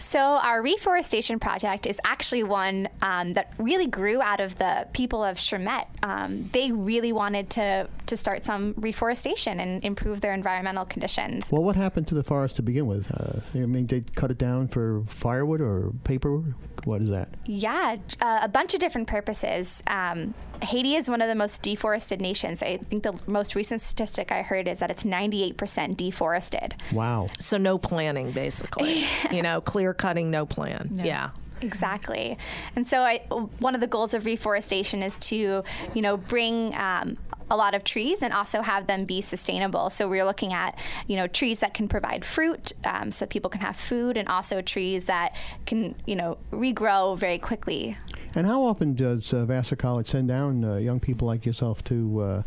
So, 0.00 0.20
our 0.20 0.62
reforestation 0.62 1.40
project 1.40 1.84
is 1.84 2.00
actually 2.04 2.44
one 2.44 2.88
um, 3.02 3.32
that 3.32 3.52
really 3.58 3.88
grew 3.88 4.22
out 4.22 4.38
of 4.38 4.56
the 4.56 4.86
people 4.92 5.24
of 5.24 5.38
Chermaitre. 5.38 5.88
Um, 6.04 6.48
they 6.52 6.70
really 6.70 7.12
wanted 7.12 7.50
to, 7.50 7.88
to 8.06 8.16
start 8.16 8.44
some 8.44 8.74
reforestation 8.76 9.58
and 9.58 9.84
improve 9.84 10.20
their 10.20 10.34
environmental 10.34 10.84
conditions. 10.84 11.50
Well, 11.50 11.64
what 11.64 11.74
happened 11.74 12.06
to 12.08 12.14
the 12.14 12.22
forest 12.22 12.54
to 12.56 12.62
begin 12.62 12.86
with? 12.86 13.10
Uh, 13.10 13.40
I 13.54 13.66
mean, 13.66 13.88
they 13.88 14.02
cut 14.14 14.30
it 14.30 14.38
down 14.38 14.68
for 14.68 15.02
firewood 15.08 15.60
or 15.60 15.90
paper. 16.04 16.44
What 16.88 17.02
is 17.02 17.10
that? 17.10 17.28
Yeah, 17.44 17.96
uh, 18.22 18.38
a 18.40 18.48
bunch 18.48 18.72
of 18.72 18.80
different 18.80 19.08
purposes. 19.08 19.82
Um, 19.86 20.32
Haiti 20.62 20.94
is 20.94 21.10
one 21.10 21.20
of 21.20 21.28
the 21.28 21.34
most 21.34 21.62
deforested 21.62 22.18
nations. 22.18 22.62
I 22.62 22.78
think 22.78 23.02
the 23.02 23.12
most 23.26 23.54
recent 23.54 23.82
statistic 23.82 24.32
I 24.32 24.40
heard 24.40 24.66
is 24.66 24.78
that 24.78 24.90
it's 24.90 25.04
98% 25.04 25.98
deforested. 25.98 26.74
Wow. 26.90 27.26
So 27.40 27.58
no 27.58 27.76
planning, 27.76 28.32
basically. 28.32 29.04
you 29.30 29.42
know, 29.42 29.60
clear 29.60 29.92
cutting, 29.92 30.30
no 30.30 30.46
plan. 30.46 30.88
Yeah. 30.94 31.30
Exactly. 31.62 32.36
And 32.76 32.86
so 32.86 33.02
I, 33.02 33.18
one 33.58 33.74
of 33.74 33.80
the 33.80 33.86
goals 33.86 34.14
of 34.14 34.24
reforestation 34.24 35.02
is 35.02 35.16
to, 35.18 35.62
you 35.94 36.02
know, 36.02 36.16
bring 36.16 36.74
um, 36.74 37.16
a 37.50 37.56
lot 37.56 37.74
of 37.74 37.82
trees 37.84 38.22
and 38.22 38.32
also 38.32 38.60
have 38.62 38.86
them 38.86 39.04
be 39.04 39.20
sustainable. 39.20 39.90
So 39.90 40.08
we're 40.08 40.24
looking 40.24 40.52
at, 40.52 40.78
you 41.06 41.16
know, 41.16 41.26
trees 41.26 41.60
that 41.60 41.74
can 41.74 41.88
provide 41.88 42.24
fruit 42.24 42.72
um, 42.84 43.10
so 43.10 43.26
people 43.26 43.50
can 43.50 43.60
have 43.60 43.76
food 43.76 44.16
and 44.16 44.28
also 44.28 44.60
trees 44.60 45.06
that 45.06 45.34
can, 45.66 45.94
you 46.06 46.16
know, 46.16 46.38
regrow 46.52 47.16
very 47.18 47.38
quickly. 47.38 47.96
And 48.34 48.46
how 48.46 48.62
often 48.62 48.94
does 48.94 49.32
uh, 49.32 49.46
Vassar 49.46 49.76
College 49.76 50.06
send 50.06 50.28
down 50.28 50.62
uh, 50.62 50.76
young 50.76 51.00
people 51.00 51.26
like 51.26 51.46
yourself 51.46 51.82
to 51.84 52.20
uh, 52.20 52.42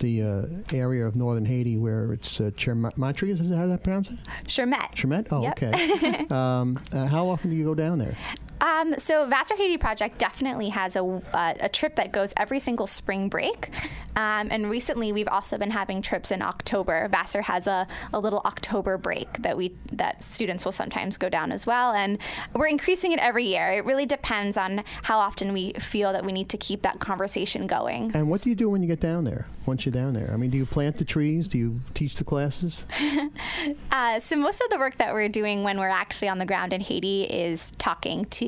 the 0.00 0.22
uh, 0.22 0.74
area 0.74 1.06
of 1.06 1.14
northern 1.14 1.44
Haiti 1.44 1.76
where 1.76 2.12
it's 2.12 2.40
uh, 2.40 2.50
Chermatri? 2.56 3.28
Is 3.30 3.48
that 3.50 3.56
how 3.56 3.66
that 3.66 3.82
pronounce 3.84 4.10
it? 4.10 4.18
Chermaitre. 4.46 4.94
Chermaitre? 4.94 5.26
Oh, 5.30 5.42
Yep. 5.42 5.62
okay. 5.62 6.26
um, 6.30 6.78
uh, 6.92 7.06
how 7.06 7.28
often 7.28 7.50
do 7.50 7.56
you 7.56 7.64
go 7.64 7.74
down 7.74 7.98
there? 7.98 8.16
Um, 8.60 8.98
so 8.98 9.26
Vassar 9.26 9.56
Haiti 9.56 9.76
Project 9.76 10.18
definitely 10.18 10.70
has 10.70 10.96
a, 10.96 11.02
uh, 11.02 11.54
a 11.60 11.68
trip 11.68 11.96
that 11.96 12.12
goes 12.12 12.32
every 12.36 12.60
single 12.60 12.86
spring 12.86 13.28
break. 13.28 13.70
Um, 14.16 14.48
and 14.50 14.70
recently 14.70 15.12
we've 15.12 15.28
also 15.28 15.58
been 15.58 15.70
having 15.70 16.00
trips 16.00 16.30
in 16.30 16.40
October. 16.40 17.06
Vassar 17.08 17.42
has 17.42 17.66
a, 17.66 17.86
a 18.14 18.18
little 18.18 18.40
October 18.46 18.96
break 18.96 19.42
that 19.42 19.56
we 19.56 19.74
that 19.92 20.22
students 20.22 20.64
will 20.64 20.72
sometimes 20.72 21.18
go 21.18 21.28
down 21.28 21.52
as 21.52 21.66
well. 21.66 21.92
And 21.92 22.18
we're 22.54 22.66
increasing 22.66 23.12
it 23.12 23.18
every 23.18 23.44
year. 23.44 23.72
It 23.72 23.84
really 23.84 24.06
depends 24.06 24.56
on 24.56 24.84
how 25.02 25.18
often 25.18 25.52
we 25.52 25.74
feel 25.74 26.12
that 26.12 26.24
we 26.24 26.32
need 26.32 26.48
to 26.48 26.56
keep 26.56 26.80
that 26.82 26.98
conversation 26.98 27.66
going. 27.66 28.10
And 28.14 28.30
what 28.30 28.40
do 28.40 28.48
you 28.48 28.56
do 28.56 28.70
when 28.70 28.80
you 28.80 28.88
get 28.88 29.00
down 29.00 29.24
there? 29.24 29.46
Once 29.66 29.84
you're 29.84 29.92
down 29.92 30.14
there, 30.14 30.30
I 30.32 30.36
mean, 30.36 30.50
do 30.50 30.56
you 30.56 30.64
plant 30.64 30.96
the 30.96 31.04
trees? 31.04 31.48
Do 31.48 31.58
you 31.58 31.80
teach 31.92 32.16
the 32.16 32.24
classes? 32.24 32.84
uh, 33.90 34.18
so 34.18 34.36
most 34.36 34.62
of 34.62 34.70
the 34.70 34.78
work 34.78 34.96
that 34.96 35.12
we're 35.12 35.28
doing 35.28 35.62
when 35.62 35.78
we're 35.78 35.88
actually 35.88 36.28
on 36.28 36.38
the 36.38 36.46
ground 36.46 36.72
in 36.72 36.80
Haiti 36.80 37.24
is 37.24 37.72
talking 37.72 38.24
to 38.26 38.45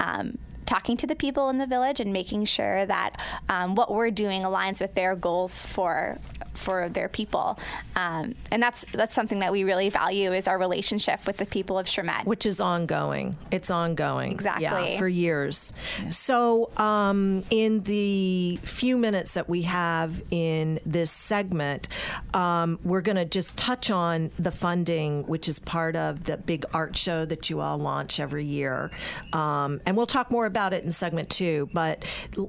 um, 0.00 0.38
talking 0.66 0.96
to 0.98 1.06
the 1.06 1.16
people 1.16 1.48
in 1.48 1.58
the 1.58 1.66
village 1.66 1.98
and 1.98 2.12
making 2.12 2.44
sure 2.44 2.84
that 2.86 3.20
um, 3.48 3.74
what 3.74 3.90
we're 3.90 4.10
doing 4.10 4.42
aligns 4.42 4.80
with 4.80 4.94
their 4.94 5.16
goals 5.16 5.64
for 5.64 6.18
for 6.54 6.88
their 6.88 7.08
people. 7.08 7.58
Um, 7.96 8.34
and 8.50 8.62
that's 8.62 8.84
that's 8.92 9.14
something 9.14 9.40
that 9.40 9.52
we 9.52 9.64
really 9.64 9.88
value 9.90 10.32
is 10.32 10.48
our 10.48 10.58
relationship 10.58 11.26
with 11.26 11.36
the 11.36 11.46
people 11.46 11.78
of 11.78 11.86
Chermaitre. 11.86 12.24
Which 12.24 12.46
is 12.46 12.60
ongoing. 12.60 13.36
It's 13.50 13.70
ongoing. 13.70 14.32
Exactly. 14.32 14.64
Yeah, 14.64 14.98
for 14.98 15.08
years. 15.08 15.72
Yeah. 16.02 16.10
So 16.10 16.70
um, 16.76 17.44
in 17.50 17.82
the 17.84 18.58
few 18.62 18.98
minutes 18.98 19.34
that 19.34 19.48
we 19.48 19.62
have 19.62 20.22
in 20.30 20.80
this 20.84 21.10
segment, 21.10 21.88
um, 22.34 22.78
we're 22.84 23.00
going 23.00 23.16
to 23.16 23.24
just 23.24 23.56
touch 23.56 23.90
on 23.90 24.30
the 24.38 24.50
funding, 24.50 25.24
which 25.26 25.48
is 25.48 25.58
part 25.58 25.96
of 25.96 26.24
the 26.24 26.36
big 26.36 26.64
art 26.72 26.96
show 26.96 27.24
that 27.24 27.50
you 27.50 27.60
all 27.60 27.78
launch 27.78 28.20
every 28.20 28.44
year. 28.44 28.90
Um, 29.32 29.80
and 29.86 29.96
we'll 29.96 30.06
talk 30.06 30.30
more 30.30 30.46
about 30.46 30.72
it 30.72 30.84
in 30.84 30.92
segment 30.92 31.30
two, 31.30 31.68
but 31.72 32.04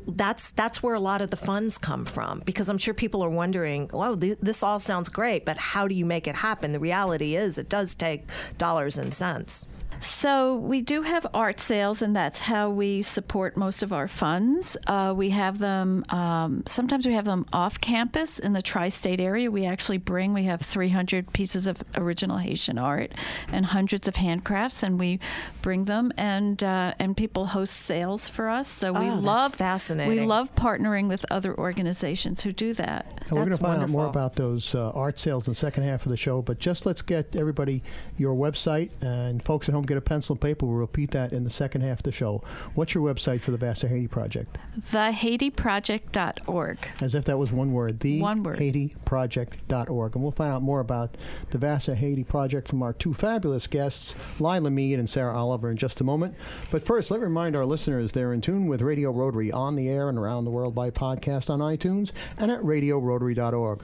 that's 0.08 0.52
that's 0.52 0.82
where 0.84 0.96
a 0.96 1.00
lot 1.00 1.22
of 1.22 1.30
the 1.30 1.38
funds 1.38 1.78
come 1.78 2.06
from 2.06 2.42
because 2.46 2.70
I'm 2.70 2.78
sure 2.78 2.94
people 2.94 3.24
are 3.24 3.30
wondering, 3.30 3.90
well, 4.00 4.16
th- 4.16 4.38
this 4.42 4.64
all 4.64 4.80
sounds 4.80 5.10
great, 5.10 5.44
but 5.44 5.58
how 5.58 5.86
do 5.86 5.94
you 5.94 6.06
make 6.06 6.26
it 6.26 6.36
happen? 6.36 6.72
The 6.72 6.80
reality 6.80 7.36
is 7.36 7.60
it 7.60 7.68
does 7.68 7.96
take 7.96 8.24
dollars 8.58 8.98
and 8.98 9.14
cents. 9.14 9.68
So 10.02 10.56
we 10.56 10.82
do 10.82 11.02
have 11.02 11.26
art 11.34 11.60
sales, 11.60 12.02
and 12.02 12.16
that's 12.16 12.42
how 12.42 12.70
we 12.70 13.02
support 13.02 13.58
most 13.58 13.84
of 13.84 13.92
our 13.92 14.08
funds. 14.08 14.78
Uh, 14.88 15.14
we 15.16 15.32
have 15.32 15.60
them. 15.60 16.06
Um, 16.10 16.64
sometimes 16.68 17.06
we 17.06 17.14
have 17.14 17.26
them 17.26 17.46
off 17.52 17.82
campus 17.82 18.40
in 18.40 18.54
the 18.54 18.62
tri-state 18.62 19.20
area. 19.20 19.52
We 19.52 19.66
actually 19.66 19.98
bring. 19.98 20.34
We 20.34 20.44
have 20.44 20.62
300 20.62 21.34
pieces 21.34 21.68
of 21.68 21.84
original 21.96 22.38
Haitian 22.38 22.78
art 22.78 23.12
and 23.50 23.66
hundreds 23.66 24.08
of 24.08 24.16
handcrafts, 24.16 24.84
and 24.84 25.00
we 25.00 25.20
bring 25.62 25.86
them, 25.86 26.12
and 26.18 26.64
uh, 26.64 26.94
and 27.00 27.18
people 27.18 27.48
host 27.48 27.74
sales 27.74 28.30
for 28.30 28.48
us. 28.48 28.70
So 28.70 28.94
we 28.94 29.10
oh, 29.10 29.16
love 29.16 29.54
fascinating. 29.56 30.22
We 30.22 30.26
love 30.26 30.54
partnering 30.56 31.10
with 31.10 31.26
other 31.30 31.58
organizations 31.58 32.44
who 32.44 32.54
do 32.54 32.74
that. 32.76 33.06
And 33.28 33.34
we're 33.34 33.46
going 33.46 33.52
to 33.52 33.58
find 33.58 33.84
out 33.84 33.90
more 33.90 34.08
about 34.08 34.36
those 34.36 34.74
uh, 34.74 34.92
art 34.92 35.20
sales 35.20 35.48
in 35.48 35.54
the 35.54 35.60
second 35.60 35.84
half 35.84 36.06
of 36.06 36.10
the 36.10 36.18
show. 36.18 36.42
But 36.42 36.60
just 36.60 36.86
let's 36.86 37.02
get 37.02 37.36
everybody 37.36 37.84
your 38.18 38.36
website 38.36 38.92
and 39.04 39.44
folks 39.44 39.68
at 39.68 39.76
home 39.76 39.86
get 39.90 39.98
a 39.98 40.02
pencil 40.02 40.34
and 40.34 40.42
paper. 40.42 40.66
We'll 40.66 40.76
repeat 40.76 41.12
that 41.12 41.34
in 41.34 41.44
the 41.44 41.50
second 41.50 41.82
half 41.82 42.00
of 42.00 42.04
the 42.04 42.12
show. 42.12 42.42
What's 42.76 42.94
your 42.94 43.04
website 43.04 43.42
for 43.42 43.52
the 43.52 43.58
Vassar 43.58 43.88
Haiti 43.88 44.08
Project? 44.08 44.58
TheHaitiProject.org. 44.80 46.78
As 47.02 47.16
if 47.16 47.26
that 47.26 47.38
was 47.38 47.52
one 47.52 47.74
word. 47.74 48.00
The 48.00 48.22
one 48.22 48.44
word. 48.44 48.60
HaitiProject.org. 48.60 50.16
And 50.16 50.24
we'll 50.24 50.32
find 50.32 50.54
out 50.54 50.62
more 50.62 50.80
about 50.80 51.18
the 51.50 51.58
Vassar 51.58 51.96
Haiti 51.96 52.24
Project 52.24 52.68
from 52.68 52.82
our 52.84 52.94
two 52.94 53.14
fabulous 53.14 53.68
guests, 53.68 54.16
Lila 54.40 54.70
Mead 54.70 55.00
and 55.00 55.10
Sarah 55.10 55.36
Oliver, 55.36 55.70
in 55.70 55.78
just 55.78 56.00
a 56.00 56.04
moment. 56.04 56.36
But 56.72 56.84
first, 56.84 57.12
let 57.12 57.20
me 57.20 57.26
remind 57.26 57.56
our 57.56 57.66
listeners 57.66 58.12
they're 58.12 58.34
in 58.34 58.42
tune 58.42 58.68
with 58.68 58.82
Radio 58.82 59.12
Rotary 59.12 59.52
on 59.52 59.76
the 59.76 59.90
air 59.90 60.08
and 60.10 60.18
around 60.18 60.46
the 60.46 60.52
world 60.52 60.76
by 60.76 60.92
podcast 60.92 61.50
on 61.50 61.60
iTunes 61.60 62.12
and 62.38 62.52
at 62.52 62.62
radiorotary.org. 62.62 63.84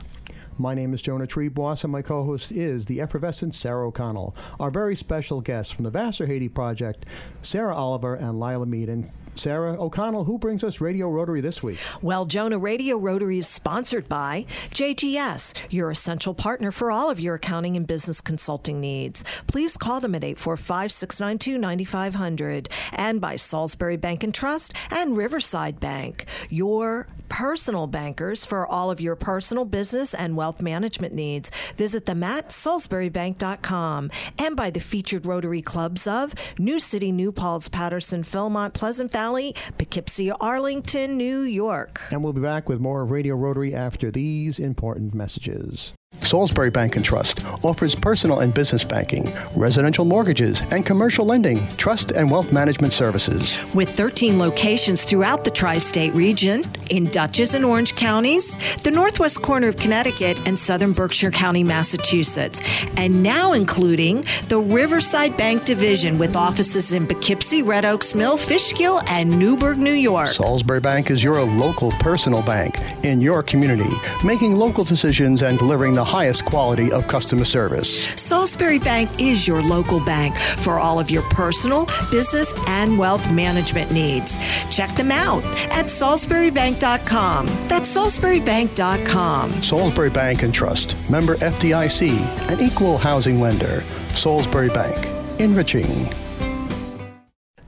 My 0.58 0.74
name 0.74 0.94
is 0.94 1.02
Jonah 1.02 1.28
Triebwasser, 1.28 1.84
and 1.84 1.92
my 1.92 2.02
co 2.02 2.24
host 2.24 2.50
is 2.50 2.86
the 2.86 3.02
effervescent 3.02 3.54
Sarah 3.54 3.90
O'Connell. 3.90 4.34
Our 4.58 4.72
very 4.72 4.96
special 4.96 5.42
guests 5.42 5.74
from 5.74 5.84
the 5.84 5.92
Vassar 5.92 6.28
Haiti 6.28 6.48
Project, 6.48 7.06
Sarah 7.42 7.76
Oliver 7.76 8.16
and 8.16 8.40
Lila 8.40 8.66
Mead. 8.66 9.12
Sarah 9.36 9.74
O'Connell, 9.82 10.24
who 10.24 10.38
brings 10.38 10.64
us 10.64 10.80
Radio 10.80 11.10
Rotary 11.10 11.42
this 11.42 11.62
week? 11.62 11.78
Well, 12.02 12.26
Jonah, 12.26 12.58
Radio 12.58 12.98
Rotary 12.98 13.38
is 13.38 13.48
sponsored 13.48 14.08
by 14.08 14.46
JGS, 14.72 15.54
your 15.70 15.92
essential 15.92 16.34
partner 16.34 16.72
for 16.72 16.90
all 16.90 17.10
of 17.10 17.20
your 17.20 17.36
accounting 17.36 17.76
and 17.76 17.86
business 17.86 18.22
consulting 18.22 18.80
needs. 18.80 19.26
Please 19.48 19.76
call 19.76 20.00
them 20.00 20.16
at 20.16 20.24
845 20.24 20.92
692 20.92 21.58
9500 21.58 22.70
and 22.94 23.20
by 23.20 23.36
Salisbury 23.36 23.98
Bank 23.98 24.24
and 24.24 24.34
Trust 24.34 24.74
and 24.90 25.18
Riverside 25.18 25.80
Bank, 25.82 26.26
your 26.50 27.08
personal 27.28 27.88
bankers 27.88 28.46
for 28.46 28.66
all 28.66 28.90
of 28.90 29.02
your 29.02 29.16
personal 29.16 29.66
business 29.66 30.14
and 30.14 30.38
wealth 30.38 30.62
management 30.62 31.14
needs. 31.14 31.52
Visit 31.76 32.06
them 32.06 32.24
at 32.24 32.50
salisburybank.com 32.50 34.12
and 34.38 34.56
by 34.56 34.70
the 34.70 34.80
featured 34.80 35.26
Rotary 35.26 35.62
clubs 35.62 36.08
of 36.08 36.34
New 36.58 36.80
City, 36.80 37.12
New 37.12 37.32
Paltz, 37.32 37.68
Patterson, 37.68 38.24
Philmont, 38.24 38.74
Pleasant 38.74 39.12
Valley. 39.12 39.25
Valley, 39.26 39.56
Poughkeepsie, 39.80 40.30
Arlington, 40.30 41.18
New 41.18 41.40
York. 41.42 42.00
And 42.12 42.24
we'll 42.24 42.32
be 42.32 42.42
back 42.42 42.70
with 42.70 42.80
more 42.80 43.04
Radio 43.04 43.34
Rotary 43.34 43.74
after 43.74 44.12
these 44.12 44.60
important 44.60 45.16
messages. 45.16 45.94
Salisbury 46.22 46.70
Bank 46.70 46.96
and 46.96 47.06
Trust 47.06 47.46
offers 47.64 47.96
personal 47.96 48.40
and 48.40 48.54
business 48.54 48.84
banking, 48.84 49.32
residential 49.56 50.06
mortgages, 50.06 50.62
and 50.72 50.86
commercial 50.86 51.26
lending, 51.26 51.68
trust 51.78 52.12
and 52.12 52.32
wealth 52.32 52.52
management 52.52 52.94
services. 52.94 53.60
With 53.74 53.90
13 53.90 54.40
locations 54.40 55.04
throughout 55.04 55.44
the 55.44 55.52
tri 55.52 55.78
state 55.78 56.14
region, 56.14 56.64
in 56.90 57.06
Dutchess 57.06 57.54
and 57.54 57.66
Orange 57.66 57.96
counties, 57.96 58.58
the 58.78 58.92
northwest 58.92 59.42
corner 59.42 59.68
of 59.68 59.78
Connecticut, 59.78 60.40
and 60.48 60.58
southern 60.58 60.94
Berkshire 60.94 61.32
County, 61.32 61.64
Massachusetts, 61.64 62.62
and 62.98 63.22
now 63.22 63.54
including 63.54 64.24
the 64.48 64.60
Riverside 64.60 65.36
Bank 65.38 65.66
Division 65.66 66.18
with 66.18 66.36
offices 66.36 66.94
in 66.94 67.08
Poughkeepsie, 67.08 67.64
Red 67.64 67.86
Oaks 67.86 68.16
Mill, 68.16 68.38
Fishkill, 68.38 69.02
and 69.10 69.38
Newburgh, 69.38 69.78
New 69.78 69.92
York. 69.92 70.28
Salisbury 70.28 70.80
Bank 70.80 71.12
is 71.12 71.24
your 71.24 71.42
local 71.44 71.92
personal 71.92 72.42
bank 72.44 72.80
in 73.04 73.22
your 73.22 73.44
community, 73.44 73.90
making 74.24 74.56
local 74.56 74.84
decisions 74.84 75.42
and 75.42 75.58
delivering 75.58 75.94
the 75.94 76.04
highest 76.06 76.46
quality 76.46 76.92
of 76.92 77.08
customer 77.08 77.44
service. 77.44 78.06
Salisbury 78.16 78.80
Bank 78.80 79.22
is 79.22 79.48
your 79.48 79.62
local 79.62 80.04
bank 80.06 80.38
for 80.38 80.80
all 80.80 81.00
of 81.00 81.10
your 81.10 81.24
personal, 81.24 81.86
business, 82.12 82.54
and 82.68 82.98
wealth 82.98 83.32
management 83.32 83.92
needs. 83.92 84.38
Check 84.70 84.96
them 84.96 85.12
out 85.12 85.44
at 85.72 85.88
salisburybank.com. 85.88 87.48
That's 87.68 87.98
salisburybank.com. 87.98 89.64
Salisbury 89.64 90.10
Bank 90.10 90.44
and 90.44 90.54
Trust, 90.54 90.96
member 91.10 91.36
FDIC, 91.38 92.50
an 92.50 92.60
equal 92.62 92.98
housing 92.98 93.42
lender. 93.42 93.82
Salisbury 94.14 94.70
Bank, 94.70 95.08
enriching 95.40 96.08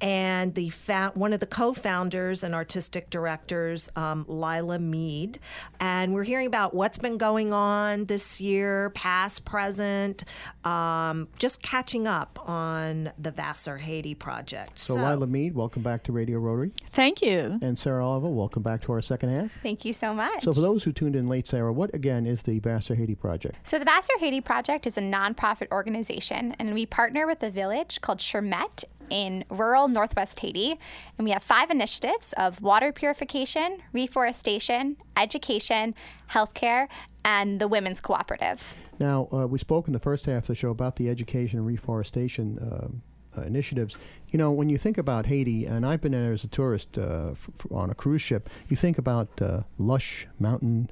And 0.00 0.54
the 0.54 0.70
fa- 0.70 1.12
one 1.14 1.32
of 1.32 1.40
the 1.40 1.46
co-founders 1.46 2.42
and 2.42 2.54
artistic 2.54 3.10
directors, 3.10 3.88
um, 3.94 4.24
Lila 4.26 4.78
Mead, 4.82 5.38
and 5.80 6.12
we're 6.12 6.24
hearing 6.24 6.46
about 6.46 6.74
what's 6.74 6.98
been 6.98 7.16
going 7.18 7.52
on 7.52 8.06
this 8.06 8.40
year, 8.40 8.90
past, 8.90 9.44
present, 9.44 10.24
um, 10.64 11.28
just 11.38 11.62
catching 11.62 12.06
up 12.06 12.38
on 12.48 13.12
the 13.18 13.30
Vassar 13.30 13.78
Haiti 13.78 14.14
project. 14.14 14.78
So, 14.78 14.94
Lila 14.94 15.26
Mead, 15.26 15.54
welcome 15.54 15.82
back 15.82 16.02
to 16.04 16.12
Radio 16.12 16.38
Rotary. 16.38 16.72
Thank 16.92 17.22
you. 17.22 17.58
And 17.62 17.78
Sarah 17.78 18.06
Oliver, 18.06 18.28
welcome 18.28 18.62
back 18.62 18.82
to 18.82 18.92
our 18.92 19.00
second 19.00 19.30
half. 19.30 19.50
Thank 19.62 19.84
you 19.84 19.92
so 19.92 20.12
much. 20.12 20.42
So, 20.42 20.52
for 20.52 20.60
those 20.60 20.84
who 20.84 20.92
tuned 20.92 21.16
in 21.16 21.28
late, 21.28 21.46
Sarah, 21.46 21.72
what 21.72 21.94
again 21.94 22.26
is 22.26 22.42
the 22.42 22.58
Vassar 22.58 22.94
Haiti 22.94 23.14
Project? 23.14 23.56
So 23.64 23.78
the 23.78 23.84
Vassar 23.84 24.12
Haiti 24.18 24.40
Project 24.40 24.86
is 24.86 24.98
a 24.98 25.00
nonprofit 25.00 25.70
organization, 25.70 26.54
and 26.58 26.74
we 26.74 26.86
partner 26.86 27.26
with 27.26 27.42
a 27.42 27.50
village 27.50 28.00
called 28.00 28.18
Chermaitre 28.18 28.84
in 29.10 29.44
rural 29.50 29.88
northwest 29.88 30.40
Haiti. 30.40 30.78
And 31.18 31.24
we 31.24 31.30
have 31.30 31.42
five 31.42 31.70
initiatives 31.70 32.32
of 32.36 32.60
water 32.62 32.92
purification, 32.92 33.78
reforestation, 33.92 34.96
education, 35.16 35.94
healthcare, 36.30 36.88
and 37.24 37.60
the 37.60 37.68
Women's 37.68 38.00
Cooperative. 38.00 38.74
Now, 38.98 39.28
uh, 39.32 39.46
we 39.46 39.58
spoke 39.58 39.86
in 39.86 39.92
the 39.92 39.98
first 39.98 40.26
half 40.26 40.44
of 40.44 40.46
the 40.48 40.54
show 40.54 40.70
about 40.70 40.96
the 40.96 41.08
education 41.08 41.58
and 41.58 41.66
reforestation 41.66 42.58
uh, 42.58 43.38
uh, 43.38 43.42
initiatives. 43.42 43.96
You 44.28 44.38
know, 44.38 44.50
when 44.50 44.68
you 44.68 44.78
think 44.78 44.98
about 44.98 45.26
Haiti, 45.26 45.64
and 45.66 45.86
I've 45.86 46.00
been 46.00 46.12
there 46.12 46.32
as 46.32 46.44
a 46.44 46.48
tourist 46.48 46.98
uh, 46.98 47.30
f- 47.32 47.48
on 47.70 47.90
a 47.90 47.94
cruise 47.94 48.22
ship, 48.22 48.48
you 48.68 48.76
think 48.76 48.98
about 48.98 49.40
uh, 49.40 49.62
lush 49.78 50.26
mountain 50.38 50.90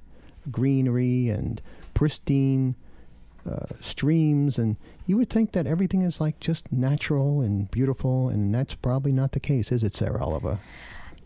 greenery 0.51 1.29
and 1.29 1.61
pristine 1.95 2.77
uh, 3.49 3.67
streams, 3.81 4.59
and 4.59 4.77
you 5.07 5.17
would 5.17 5.31
think 5.31 5.53
that 5.53 5.67
everything 5.67 6.03
is 6.03 6.21
like 6.21 6.41
just 6.41 6.71
natural 6.73 7.41
and 7.41 7.71
beautiful, 7.71 8.29
and 8.29 8.55
that's 8.55 8.75
probably 8.75 9.13
not 9.13 9.33
the 9.33 9.41
case, 9.41 9.73
is 9.73 9.83
it, 9.83 9.95
Sarah 9.95 10.23
Oliver? 10.23 10.59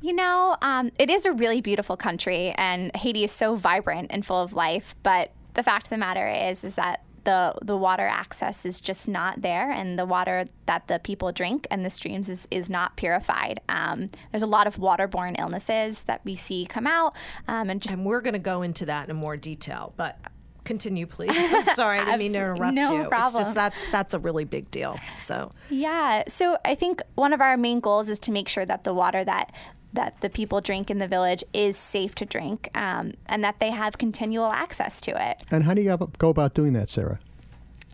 You 0.00 0.12
know, 0.12 0.56
um, 0.61 0.90
it 0.99 1.09
is 1.09 1.25
a 1.25 1.33
really 1.33 1.61
beautiful 1.61 1.97
country, 1.97 2.52
and 2.59 2.94
Haiti 2.94 3.25
is 3.25 3.33
so 3.33 3.56
vibrant 3.56 4.09
and 4.11 4.25
full 4.25 4.42
of 4.42 4.52
life. 4.52 4.94
But 5.02 5.33
the 5.54 5.62
fact 5.62 5.87
of 5.87 5.90
the 5.90 5.97
matter 5.97 6.28
is, 6.28 6.62
is 6.62 6.75
that 6.75 7.02
the 7.25 7.54
the 7.62 7.75
water 7.75 8.06
access 8.06 8.66
is 8.66 8.83
just 8.83 9.09
not 9.09 9.40
there, 9.40 9.71
and 9.71 9.99
the 9.99 10.04
water 10.04 10.44
that 10.66 10.88
the 10.88 10.99
people 10.99 11.33
drink 11.33 11.66
and 11.71 11.85
the 11.85 11.88
streams 11.88 12.28
is, 12.28 12.47
is 12.50 12.68
not 12.68 12.97
purified. 12.97 13.61
Um, 13.71 14.11
there's 14.30 14.42
a 14.42 14.47
lot 14.47 14.66
of 14.66 14.76
waterborne 14.76 15.38
illnesses 15.38 16.02
that 16.02 16.21
we 16.23 16.35
see 16.35 16.66
come 16.66 16.87
out, 16.87 17.14
um, 17.49 17.71
and 17.71 17.80
just 17.80 17.94
And 17.94 18.04
we're 18.04 18.21
going 18.21 18.35
to 18.35 18.38
go 18.38 18.61
into 18.61 18.85
that 18.85 19.09
in 19.09 19.16
more 19.16 19.38
detail, 19.38 19.94
but 19.97 20.18
continue, 20.64 21.06
please. 21.06 21.30
I'm 21.35 21.64
sorry, 21.75 21.99
I 21.99 22.04
didn't 22.04 22.18
mean 22.18 22.33
to 22.33 22.38
interrupt 22.38 22.75
No 22.75 22.92
you. 22.92 23.09
It's 23.12 23.33
just 23.33 23.54
that's 23.54 23.85
that's 23.90 24.14
a 24.14 24.18
really 24.18 24.44
big 24.44 24.71
deal. 24.71 24.99
So 25.21 25.52
Yeah. 25.71 26.25
So 26.28 26.59
I 26.64 26.75
think 26.75 27.02
one 27.14 27.33
of 27.33 27.40
our 27.40 27.56
main 27.56 27.80
goals 27.80 28.09
is 28.09 28.18
to 28.21 28.33
make 28.33 28.49
sure 28.49 28.66
that 28.66 28.85
the 28.85 28.94
water 28.94 29.25
that 29.25 29.52
that 29.94 30.21
the 30.21 30.28
people 30.28 30.61
drink 30.61 30.90
in 30.90 30.99
the 30.99 31.06
village 31.06 31.44
is 31.52 31.76
safe 31.76 32.14
to 32.16 32.26
drink, 32.26 32.68
um, 32.75 33.12
and 33.26 33.42
that 33.44 33.61
they 33.61 33.71
have 33.71 33.97
continual 33.97 34.50
access 34.50 35.00
to 35.02 35.30
it. 35.30 35.42
And 35.50 35.64
how 35.64 35.75
do 35.75 35.80
you 35.80 35.97
go 36.18 36.28
about 36.28 36.54
doing 36.54 36.73
that, 36.73 36.88
Sarah? 36.88 37.21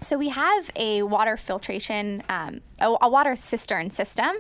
So 0.03 0.17
we 0.17 0.31
have 0.31 0.71
a 0.77 1.03
water 1.03 1.37
filtration, 1.37 2.23
um, 2.31 2.63
a, 2.81 2.97
a 3.03 3.09
water 3.09 3.37
cistern 3.37 3.91
system 3.91 4.31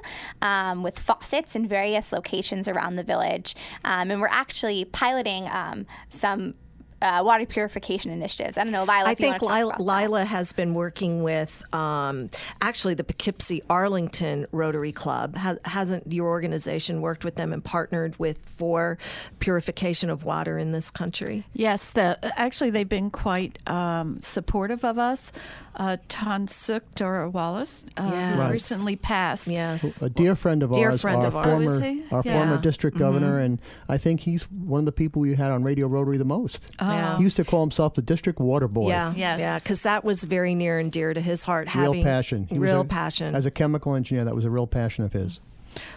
um, 0.41 0.83
with 0.83 0.99
faucets 0.99 1.55
in 1.55 1.69
various 1.69 2.13
locations 2.13 2.67
around 2.67 2.97
the 2.97 3.05
village, 3.05 3.55
um, 3.85 4.11
and 4.11 4.21
we're 4.21 4.29
actually 4.29 4.85
piloting 4.87 5.49
um, 5.49 5.87
some. 6.09 6.55
Uh, 7.03 7.23
water 7.25 7.47
purification 7.47 8.11
initiatives. 8.11 8.59
I 8.59 8.63
don't 8.65 8.73
know, 8.73 8.83
Lila. 8.83 9.05
I 9.07 9.13
if 9.13 9.21
you 9.21 9.31
think 9.31 9.41
wanna 9.43 9.55
talk 9.55 9.57
Lila, 9.59 9.69
about 9.75 9.79
that. 9.79 10.03
Lila 10.03 10.25
has 10.27 10.53
been 10.53 10.75
working 10.75 11.23
with 11.23 11.63
um, 11.75 12.29
actually 12.61 12.93
the 12.93 13.05
Poughkeepsie 13.05 13.63
Arlington 13.71 14.47
Rotary 14.53 14.93
Club. 14.93 15.35
Ha- 15.37 15.57
hasn't 15.65 16.13
your 16.13 16.29
organization 16.29 17.01
worked 17.01 17.25
with 17.25 17.37
them 17.37 17.55
and 17.55 17.65
partnered 17.65 18.19
with 18.19 18.39
for 18.45 18.99
purification 19.39 20.11
of 20.11 20.25
water 20.25 20.59
in 20.59 20.73
this 20.73 20.91
country? 20.91 21.47
Yes, 21.55 21.91
the 21.91 22.19
actually 22.39 22.71
they've 22.71 22.89
been 22.89 23.11
quite 23.11 23.59
um, 23.69 24.21
supportive 24.21 24.85
of 24.85 24.99
us. 24.99 25.33
Uh, 25.77 25.97
Tansuk 26.09 26.83
Dora 26.97 27.31
Wallace, 27.31 27.87
uh, 27.97 28.11
Yes. 28.13 28.39
Right. 28.39 28.51
recently 28.51 28.97
passed. 28.97 29.47
Yes. 29.47 30.03
A 30.03 30.11
dear 30.11 30.35
friend 30.35 30.63
of 30.65 30.73
Dear 30.73 30.91
ours, 30.91 31.01
friend 31.01 31.21
our 31.21 31.27
of 31.29 31.37
ours. 31.37 31.67
former, 31.67 31.71
Oh, 31.71 31.79
is 31.79 31.85
he? 31.87 32.05
our 32.11 32.23
Yeah. 32.25 32.33
former 32.39 32.61
district 32.61 32.99
governor, 32.99 33.39
and 33.39 33.61
I 33.89 33.97
think 33.97 34.21
he's 34.21 34.43
one 34.51 34.81
of 34.81 34.85
the 34.85 34.93
people 34.93 35.25
you 35.25 35.37
had 35.37 35.53
on 35.53 35.63
Radio 35.63 35.87
Rotary 35.87 36.19
the 36.19 36.25
most. 36.25 36.65
Yeah. 36.95 37.17
He 37.19 37.23
used 37.25 37.37
to 37.37 37.45
call 37.45 37.61
himself 37.63 37.95
the 37.95 38.03
district 38.03 38.39
water 38.39 38.69
boy. 38.69 38.89
Yeah, 38.89 39.13
Yes. 39.17 39.41
yeah, 39.41 39.59
because 39.59 39.83
that 39.83 40.05
was 40.05 40.25
very 40.25 40.55
near 40.55 40.79
and 40.79 40.91
dear 40.91 41.13
to 41.15 41.21
his 41.21 41.45
heart. 41.45 41.73
Real 41.75 42.03
passion. 42.03 42.47
He 42.51 42.59
was 42.59 42.71
real 42.71 42.81
a- 42.83 42.85
passion. 42.85 43.35
As 43.35 43.47
a 43.47 43.51
chemical 43.51 43.95
engineer, 43.95 44.25
that 44.25 44.35
was 44.35 44.45
a 44.45 44.51
real 44.51 44.67
passion 44.67 45.05
of 45.05 45.13
his. 45.13 45.41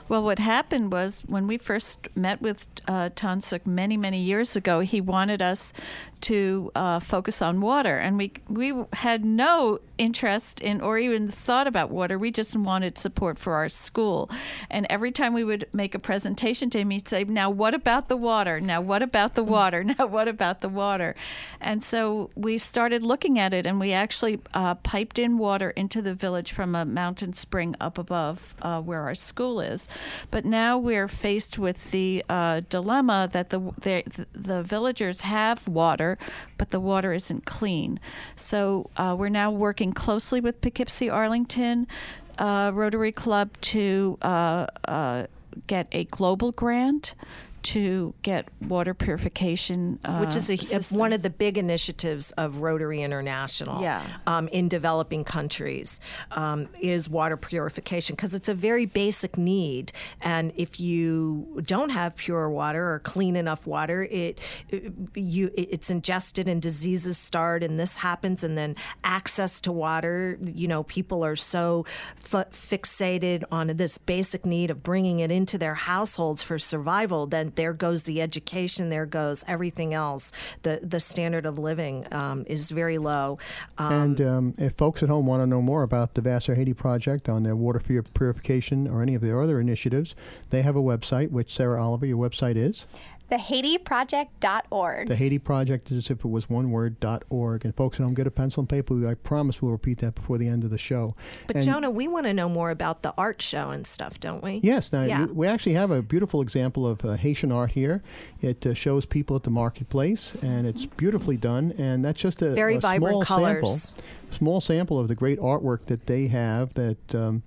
Well, 0.09 0.23
what 0.23 0.39
happened 0.39 0.91
was 0.91 1.21
when 1.27 1.47
we 1.47 1.57
first 1.57 2.07
met 2.15 2.41
with 2.41 2.67
uh, 2.87 3.09
Tansukh 3.15 3.65
many, 3.65 3.97
many 3.97 4.19
years 4.19 4.55
ago, 4.55 4.81
he 4.81 5.01
wanted 5.01 5.41
us 5.41 5.73
to 6.21 6.71
uh, 6.73 6.99
focus 6.99 7.41
on 7.41 7.59
water, 7.59 7.97
and 7.97 8.17
we 8.17 8.31
we 8.47 8.73
had 8.93 9.25
no 9.25 9.79
interest 9.97 10.61
in 10.61 10.79
or 10.79 10.97
even 10.97 11.29
thought 11.29 11.67
about 11.67 11.89
water. 11.89 12.17
We 12.17 12.31
just 12.31 12.55
wanted 12.55 12.97
support 12.97 13.37
for 13.37 13.55
our 13.55 13.67
school, 13.67 14.29
and 14.69 14.87
every 14.89 15.11
time 15.11 15.33
we 15.33 15.43
would 15.43 15.67
make 15.73 15.93
a 15.93 15.99
presentation 15.99 16.69
to 16.71 16.79
him, 16.79 16.91
he'd 16.91 17.09
say, 17.09 17.25
"Now, 17.25 17.49
what 17.49 17.73
about 17.73 18.07
the 18.07 18.15
water? 18.15 18.61
Now, 18.61 18.79
what 18.79 19.01
about 19.01 19.35
the 19.35 19.43
water? 19.43 19.83
Now, 19.93 20.07
what 20.07 20.29
about 20.29 20.61
the 20.61 20.69
water?" 20.69 21.13
And 21.59 21.83
so 21.83 22.29
we 22.35 22.57
started 22.57 23.03
looking 23.03 23.37
at 23.37 23.53
it, 23.53 23.65
and 23.65 23.79
we 23.79 23.91
actually 23.91 24.39
uh, 24.53 24.75
piped 24.75 25.19
in 25.19 25.37
water 25.37 25.71
into 25.71 26.01
the 26.01 26.13
village 26.13 26.53
from 26.53 26.73
a 26.73 26.85
mountain 26.85 27.33
spring 27.33 27.75
up 27.81 27.97
above 27.97 28.55
uh, 28.61 28.81
where 28.81 29.01
our 29.01 29.15
school 29.15 29.59
is. 29.63 29.87
But 30.29 30.45
now 30.45 30.77
we're 30.77 31.07
faced 31.07 31.57
with 31.57 31.91
the 31.91 32.23
uh, 32.29 32.61
dilemma 32.69 33.29
that 33.31 33.49
the, 33.49 33.59
the 33.81 34.03
the 34.33 34.61
villagers 34.61 35.21
have 35.21 35.67
water, 35.67 36.17
but 36.57 36.69
the 36.71 36.79
water 36.79 37.13
isn't 37.13 37.45
clean. 37.45 37.99
So 38.35 38.89
uh, 38.97 39.15
we're 39.17 39.29
now 39.29 39.49
working 39.49 39.93
closely 39.93 40.39
with 40.39 40.61
Poughkeepsie 40.61 41.09
Arlington 41.09 41.87
uh, 42.37 42.71
Rotary 42.73 43.11
Club 43.11 43.49
to 43.61 44.17
uh, 44.21 44.67
uh, 44.85 45.27
get 45.67 45.87
a 45.91 46.05
global 46.05 46.51
grant 46.51 47.15
to 47.63 48.13
get 48.21 48.47
water 48.61 48.93
purification, 48.93 49.99
uh, 50.05 50.17
which 50.19 50.35
is 50.35 50.49
a, 50.49 50.95
one 50.95 51.13
of 51.13 51.21
the 51.21 51.29
big 51.29 51.57
initiatives 51.57 52.31
of 52.33 52.57
Rotary 52.57 53.01
International 53.01 53.81
Yeah. 53.81 54.03
um, 54.27 54.47
in 54.49 54.67
developing 54.67 55.23
countries 55.23 55.99
um, 56.31 56.67
is 56.79 57.09
water 57.09 57.37
purification 57.37 58.15
because 58.15 58.33
it's 58.35 58.49
a 58.49 58.53
very 58.53 58.85
basic 58.85 59.37
need. 59.37 59.91
And 60.21 60.51
if 60.55 60.79
you 60.79 61.61
don't 61.65 61.89
have 61.89 62.15
pure 62.15 62.49
water 62.49 62.91
or 62.93 62.99
clean 62.99 63.35
enough 63.35 63.65
water, 63.65 64.03
it, 64.03 64.39
it- 64.69 64.93
you 65.15 65.51
it's 65.55 65.89
ingested 65.89 66.47
and 66.47 66.61
diseases 66.61 67.17
start, 67.17 67.63
and 67.63 67.79
this 67.79 67.95
happens. 67.95 68.43
And 68.43 68.57
then 68.57 68.75
access 69.03 69.61
to 69.61 69.71
water, 69.71 70.37
you 70.43 70.67
know, 70.67 70.83
people 70.83 71.23
are 71.23 71.35
so 71.35 71.85
f- 72.33 72.49
fixated 72.51 73.43
on 73.51 73.67
this 73.67 73.97
basic 73.97 74.45
need 74.45 74.69
of 74.71 74.83
bringing 74.83 75.19
it 75.19 75.31
into 75.31 75.57
their 75.57 75.75
households 75.75 76.43
for 76.43 76.59
survival. 76.59 77.25
Then 77.27 77.49
there 77.55 77.73
goes 77.73 78.03
the 78.03 78.21
education, 78.21 78.89
there 78.89 79.05
goes 79.05 79.43
everything 79.47 79.93
else. 79.93 80.31
The 80.63 80.79
the 80.83 80.99
standard 80.99 81.45
of 81.45 81.57
living 81.57 82.05
um, 82.11 82.45
is 82.47 82.71
very 82.71 82.97
low. 82.97 83.37
Um, 83.77 83.93
and 83.93 84.21
um, 84.21 84.53
if 84.57 84.73
folks 84.75 85.03
at 85.03 85.09
home 85.09 85.25
want 85.25 85.41
to 85.41 85.47
know 85.47 85.61
more 85.61 85.83
about 85.83 86.13
the 86.13 86.21
Vassar 86.21 86.55
Haiti 86.55 86.73
Project 86.73 87.29
on 87.29 87.43
their 87.43 87.55
water 87.55 87.79
pur- 87.79 88.03
purification 88.03 88.87
or 88.87 89.01
any 89.01 89.15
of 89.15 89.21
their 89.21 89.41
other 89.41 89.59
initiatives, 89.59 90.15
they 90.49 90.61
have 90.61 90.75
a 90.75 90.81
website, 90.81 91.31
which 91.31 91.53
Sarah 91.53 91.83
Oliver, 91.83 92.05
your 92.05 92.17
website 92.17 92.55
is. 92.55 92.85
The 93.29 93.37
HaitiProject.org. 93.37 95.07
The 95.07 95.15
Haiti 95.15 95.39
Project 95.39 95.91
is 95.91 95.97
as 95.97 96.09
if 96.11 96.19
it 96.19 96.25
was 96.29 96.49
one 96.49 96.71
word, 96.71 96.99
dot 96.99 97.23
org. 97.29 97.63
And 97.65 97.73
folks 97.75 97.99
at 97.99 98.03
home, 98.03 98.13
get 98.13 98.27
a 98.27 98.31
pencil 98.31 98.61
and 98.61 98.69
paper. 98.69 99.07
I 99.07 99.13
promise 99.15 99.61
we'll 99.61 99.71
repeat 99.71 99.99
that 99.99 100.13
before 100.15 100.37
the 100.37 100.47
end 100.47 100.63
of 100.63 100.69
the 100.69 100.77
show. 100.77 101.15
but 101.47 101.55
And- 101.55 101.65
Jonah, 101.65 101.89
we 101.89 102.07
want 102.07 102.25
to 102.25 102.33
know 102.33 102.49
more 102.49 102.69
about 102.69 103.01
the 103.01 103.13
art 103.17 103.41
show 103.41 103.69
and 103.69 103.87
stuff, 103.87 104.19
don't 104.19 104.43
we? 104.43 104.59
Yes, 104.61 104.91
now 104.91 105.03
Yeah. 105.03 105.25
we- 105.25 105.33
we 105.33 105.47
actually 105.47 105.73
have 105.73 105.89
a 105.89 106.01
beautiful 106.01 106.41
example 106.41 106.85
of 106.85 107.03
uh, 107.05 107.13
Haitian 107.13 107.51
art 107.51 107.71
here. 107.71 108.03
It 108.41 108.65
uh, 108.65 108.73
shows 108.73 109.05
people 109.05 109.35
at 109.35 109.43
the 109.43 109.49
marketplace, 109.51 110.35
and 110.41 110.67
it's 110.67 110.85
beautifully 110.85 111.37
done. 111.37 111.73
And 111.77 112.03
that's 112.03 112.19
just 112.21 112.41
a 112.41 112.49
Very 112.53 112.75
a 112.75 112.79
vibrant 112.79 113.25
small 113.25 113.37
colors. 113.39 113.83
sample, 113.93 114.03
small 114.31 114.61
sample 114.61 114.99
of 114.99 115.07
the 115.07 115.15
great 115.15 115.39
artwork 115.39 115.85
that 115.87 116.05
they 116.07 116.27
have 116.27 116.73
that 116.75 117.15
um, 117.15 117.41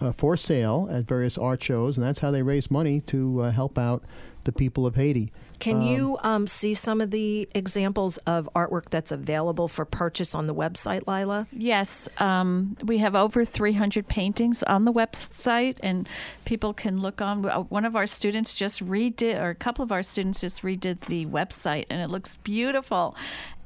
uh, 0.00 0.12
for 0.12 0.36
sale 0.36 0.88
at 0.90 1.04
various 1.04 1.36
art 1.38 1.62
shows, 1.62 1.96
and 1.96 2.04
that's 2.06 2.18
how 2.20 2.30
they 2.30 2.42
raise 2.42 2.70
money 2.70 3.00
to 3.02 3.40
uh, 3.42 3.50
help 3.50 3.78
out 3.78 4.02
the 4.44 4.52
people 4.52 4.86
of 4.86 4.96
Haiti. 4.96 5.32
Can 5.58 5.82
you 5.82 6.16
um, 6.22 6.46
see 6.46 6.72
some 6.72 7.02
of 7.02 7.10
the 7.10 7.46
examples 7.54 8.16
of 8.18 8.48
artwork 8.56 8.88
that's 8.88 9.12
available 9.12 9.68
for 9.68 9.84
purchase 9.84 10.34
on 10.34 10.46
the 10.46 10.54
website, 10.54 11.06
Lila? 11.06 11.46
Yes, 11.52 12.08
um, 12.16 12.78
we 12.82 12.96
have 12.98 13.14
over 13.14 13.44
300 13.44 14.08
paintings 14.08 14.62
on 14.62 14.86
the 14.86 14.92
website, 14.92 15.76
and 15.82 16.08
people 16.46 16.72
can 16.72 17.02
look 17.02 17.20
on. 17.20 17.44
uh, 17.44 17.60
One 17.64 17.84
of 17.84 17.94
our 17.94 18.06
students 18.06 18.54
just 18.54 18.82
redid, 18.82 19.38
or 19.38 19.50
a 19.50 19.54
couple 19.54 19.82
of 19.82 19.92
our 19.92 20.02
students 20.02 20.40
just 20.40 20.62
redid 20.62 21.00
the 21.00 21.26
website, 21.26 21.84
and 21.90 22.00
it 22.00 22.08
looks 22.08 22.38
beautiful. 22.38 23.14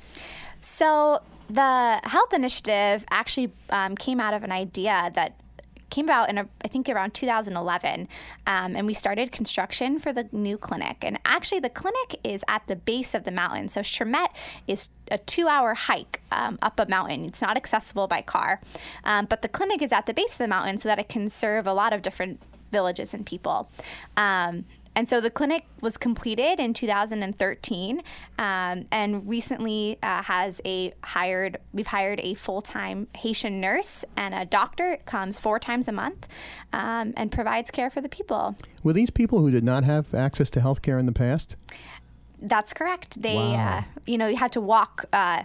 So 0.60 1.22
the 1.50 2.02
health 2.04 2.34
initiative 2.34 3.06
actually 3.10 3.54
um, 3.70 3.96
came 3.96 4.20
out 4.20 4.34
of 4.34 4.44
an 4.44 4.52
idea 4.52 5.12
that 5.16 5.36
came 5.92 6.06
about 6.06 6.30
in 6.30 6.40
a, 6.40 6.48
I 6.66 6.68
think 6.68 6.90
around 6.90 7.14
2011, 7.14 8.08
um, 8.48 8.76
and 8.76 8.88
we 8.88 8.96
started 8.96 9.32
construction 9.32 10.00
for 10.00 10.12
the 10.12 10.28
new 10.32 10.58
clinic. 10.58 10.98
And 11.04 11.20
actually, 11.26 11.60
the 11.60 11.70
clinic 11.70 12.20
is 12.24 12.44
at 12.48 12.66
the 12.66 12.76
base 12.76 13.14
of 13.14 13.24
the 13.24 13.32
mountain. 13.32 13.70
So 13.70 13.82
Chermaitre 13.82 14.34
is 14.68 14.90
a 15.12 15.20
two-hour 15.20 15.76
hike 15.76 16.22
um, 16.32 16.58
up 16.64 16.80
a 16.80 16.88
mountain. 16.88 17.26
It's 17.26 17.42
not 17.42 17.58
accessible 17.58 18.08
by 18.08 18.22
car, 18.22 18.60
um, 19.04 19.26
but 19.26 19.44
the 19.44 19.50
clinic 19.50 19.84
is 19.84 19.92
at 19.92 20.08
the 20.08 20.14
base 20.14 20.32
of 20.34 20.40
the 20.40 20.48
mountain 20.48 20.80
so 20.80 20.90
that 20.90 20.98
it 20.98 21.10
can 21.10 21.30
serve 21.30 21.68
a 21.68 21.74
lot 21.74 21.94
of 21.94 22.02
different 22.02 22.42
villages 22.72 23.14
and 23.14 23.26
people. 23.26 23.70
Um, 24.18 24.66
and 24.96 25.08
so 25.08 25.22
the 25.22 25.30
clinic 25.30 25.66
was 25.82 25.98
completed 25.98 26.60
in 26.60 26.74
2013, 26.74 28.02
um, 28.38 28.86
and 28.92 29.28
recently 29.28 29.98
uh, 30.04 30.24
has 30.24 30.62
a 30.66 30.94
hired. 31.04 31.58
We've 31.74 31.88
hired 31.88 32.20
a 32.22 32.34
full-time 32.34 33.08
Haitian 33.16 33.62
nurse 33.62 34.04
and 34.18 34.34
a 34.34 34.46
doctor. 34.46 34.94
It 34.94 35.06
comes 35.06 35.40
four 35.40 35.60
times 35.60 35.88
a 35.88 35.92
month, 35.92 36.28
um, 36.74 37.14
and 37.16 37.32
provides 37.32 37.72
care 37.72 37.90
for 37.90 38.02
the 38.02 38.10
people. 38.10 38.56
Were 38.84 38.94
these 38.94 39.10
people 39.10 39.40
who 39.40 39.52
did 39.52 39.64
not 39.64 39.84
have 39.84 40.14
access 40.14 40.50
to 40.52 40.62
health 40.62 40.82
care 40.82 41.00
in 41.00 41.06
the 41.06 41.12
past? 41.14 41.56
That's 42.42 42.74
correct. 42.74 43.22
They, 43.22 43.36
Wow. 43.36 43.78
uh, 43.78 43.84
you 44.06 44.18
know, 44.18 44.28
you 44.28 44.38
had 44.38 44.52
to 44.54 44.62
walk 44.62 45.06
uh, 45.14 45.44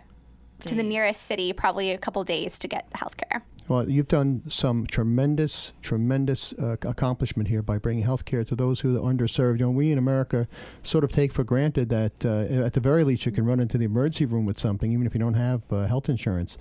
to 0.65 0.75
the 0.75 0.83
nearest 0.83 1.23
city, 1.23 1.53
probably 1.53 1.91
a 1.93 1.99
couple 1.99 2.25
days 2.25 2.59
to 2.59 2.69
get 2.69 2.87
health 2.95 3.17
care. 3.17 3.45
Well, 3.69 3.91
you've 3.91 4.07
done 4.07 4.43
some 4.49 4.87
tremendous, 4.87 5.73
tremendous 5.83 6.53
uh, 6.53 6.77
accomplishment 6.83 7.49
here 7.49 7.63
by 7.63 7.79
bringing 7.79 8.05
health 8.05 8.25
care 8.25 8.45
to 8.45 8.55
those 8.55 8.81
who 8.81 8.97
are 8.97 9.13
underserved. 9.13 9.59
You 9.59 9.67
know, 9.67 9.71
we 9.73 9.91
in 9.91 9.99
America 9.99 10.47
sort 10.85 11.03
of 11.03 11.11
take 11.11 11.33
for 11.33 11.43
granted 11.43 11.89
that 11.89 12.25
uh, 12.25 12.65
at 12.65 12.75
the 12.75 12.81
very 12.81 13.03
least 13.03 13.27
you 13.27 13.33
can 13.33 13.45
run 13.45 13.59
into 13.59 13.77
the 13.77 13.85
emergency 13.85 14.25
room 14.25 14.47
with 14.47 14.57
something, 14.57 14.93
even 14.93 15.05
if 15.05 15.15
you 15.15 15.21
don't 15.21 15.35
have 15.35 15.63
uh, 15.73 15.87
health 15.87 16.09
insurance. 16.09 16.57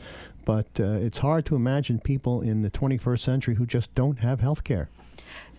But 0.45 0.67
uh, 0.79 0.93
it's 0.93 1.19
hard 1.19 1.45
to 1.47 1.55
imagine 1.55 1.99
people 1.99 2.41
in 2.41 2.63
the 2.63 2.71
21st 2.71 3.19
century 3.19 3.55
who 3.55 3.67
just 3.67 3.93
don't 3.93 4.19
have 4.19 4.39
health 4.39 4.63
care. 4.63 4.89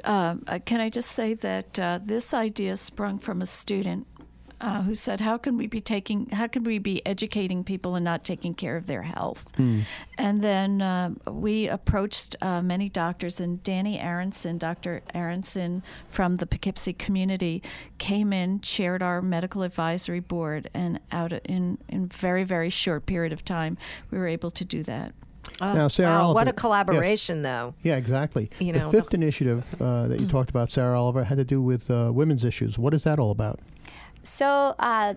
Um, 0.02 0.42
uh, 0.48 0.58
can 0.64 0.80
I 0.80 0.90
just 0.90 1.12
say 1.12 1.34
that 1.34 1.78
uh, 1.78 2.00
this 2.04 2.34
idea 2.34 2.76
sprung 2.76 3.20
from 3.20 3.40
a 3.40 3.46
student 3.46 4.06
uh, 4.60 4.82
who 4.82 4.94
said, 4.94 5.20
"How 5.20 5.36
can 5.36 5.58
we 5.58 5.66
be 5.66 5.80
taking? 5.80 6.30
How 6.30 6.46
can 6.46 6.64
we 6.64 6.78
be 6.78 7.04
educating 7.06 7.62
people 7.64 7.94
and 7.94 8.04
not 8.04 8.24
taking 8.24 8.54
care 8.54 8.76
of 8.76 8.86
their 8.86 9.02
health?" 9.02 9.44
And 10.18 10.40
then 10.42 10.80
uh, 10.82 11.10
we 11.30 11.68
approached 11.68 12.36
uh, 12.40 12.62
many 12.62 12.88
doctors, 12.88 13.40
and 13.40 13.62
Danny 13.62 13.98
Aronson, 14.00 14.58
Dr. 14.58 15.02
Aronson 15.14 15.82
from 16.08 16.36
the 16.36 16.46
Poughkeepsie 16.46 16.94
community, 16.94 17.62
came 17.98 18.32
in, 18.32 18.60
chaired 18.60 19.02
our 19.02 19.20
medical 19.20 19.62
advisory 19.62 20.20
board, 20.20 20.70
and 20.72 21.00
out 21.12 21.32
in 21.32 21.78
in 21.88 22.06
very 22.08 22.44
very 22.44 22.70
short 22.70 23.06
period 23.06 23.32
of 23.32 23.44
time, 23.44 23.76
we 24.10 24.18
were 24.18 24.26
able 24.26 24.50
to 24.52 24.64
do 24.64 24.82
that. 24.84 25.12
now, 25.60 25.88
Sarah 25.88 26.08
wow, 26.10 26.22
Oliver, 26.22 26.34
what 26.34 26.46
a 26.48 26.50
yes. 26.50 26.60
collaboration, 26.60 27.42
though. 27.42 27.74
Yeah, 27.82 27.96
exactly. 27.96 28.50
You 28.58 28.72
the 28.72 28.78
know, 28.78 28.90
fifth 28.90 29.10
the- 29.10 29.16
initiative 29.16 29.64
uh, 29.80 30.08
that 30.08 30.18
you 30.18 30.26
talked 30.26 30.50
about, 30.50 30.70
Sarah 30.70 30.98
Oliver, 31.00 31.24
had 31.24 31.38
to 31.38 31.44
do 31.44 31.60
with 31.62 31.90
uh, 31.90 32.10
women's 32.12 32.44
issues. 32.44 32.78
What 32.78 32.94
is 32.94 33.04
that 33.04 33.18
all 33.18 33.30
about? 33.30 33.60
So 34.26 34.74
uh, 34.78 35.14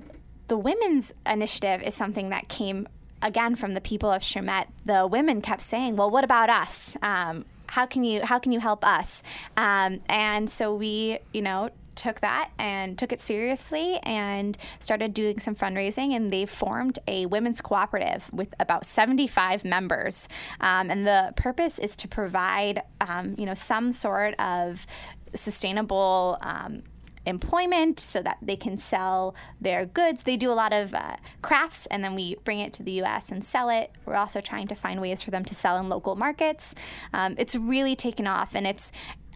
the 0.47 0.57
women's 0.57 1.13
initiative 1.25 1.81
is 1.81 1.95
something 1.95 2.29
that 2.29 2.47
came 2.47 2.87
again 3.21 3.55
from 3.55 3.73
the 3.73 3.81
people 3.81 4.11
of 4.11 4.21
Chermaitre. 4.21 4.67
The 4.85 5.07
women 5.07 5.41
kept 5.41 5.61
saying, 5.61 5.95
"Well, 5.95 6.11
what 6.11 6.23
about 6.23 6.49
us? 6.49 6.95
Um, 7.01 7.45
how 7.67 7.85
can 7.85 8.03
you 8.03 8.23
how 8.23 8.39
can 8.39 8.51
you 8.51 8.59
help 8.59 8.85
us?" 8.85 9.23
Um, 9.57 10.01
and 10.07 10.49
so 10.49 10.73
we, 10.73 11.19
you 11.33 11.41
know. 11.41 11.69
Took 11.95 12.21
that 12.21 12.51
and 12.57 12.97
took 12.97 13.11
it 13.11 13.19
seriously 13.19 13.99
and 14.03 14.57
started 14.79 15.13
doing 15.13 15.37
some 15.41 15.53
fundraising. 15.53 16.15
And 16.15 16.31
they 16.31 16.45
formed 16.45 16.97
a 17.09 17.25
women's 17.25 17.59
cooperative 17.59 18.29
with 18.31 18.53
about 18.57 18.85
75 18.85 19.65
members. 19.65 20.29
Um, 20.61 20.89
and 20.89 21.05
the 21.05 21.33
purpose 21.35 21.77
is 21.77 21.97
to 21.97 22.07
provide, 22.07 22.83
um, 23.01 23.35
you 23.37 23.45
know, 23.45 23.53
some 23.53 23.91
sort 23.91 24.33
of 24.39 24.87
sustainable 25.35 26.37
um, 26.39 26.83
employment 27.29 27.99
so 27.99 28.21
that 28.21 28.37
they 28.41 28.55
can 28.55 28.77
sell 28.77 29.35
their 29.61 29.85
goods. 29.85 30.23
They 30.23 30.35
do 30.35 30.51
a 30.51 30.53
lot 30.53 30.73
of 30.73 30.93
uh, 30.93 31.15
crafts 31.41 31.85
and 31.87 32.03
then 32.03 32.15
we 32.15 32.35
bring 32.43 32.59
it 32.59 32.73
to 32.73 32.83
the 32.83 32.91
US 33.03 33.31
and 33.31 33.43
sell 33.43 33.69
it. 33.69 33.91
We're 34.05 34.15
also 34.15 34.41
trying 34.41 34.67
to 34.67 34.75
find 34.75 34.99
ways 34.99 35.21
for 35.21 35.31
them 35.31 35.45
to 35.45 35.55
sell 35.55 35.77
in 35.77 35.89
local 35.89 36.15
markets. 36.15 36.75
Um, 37.13 37.35
it's 37.37 37.55
really 37.55 37.95
taken 37.95 38.27
off 38.27 38.55
and 38.55 38.67
it's 38.67 38.91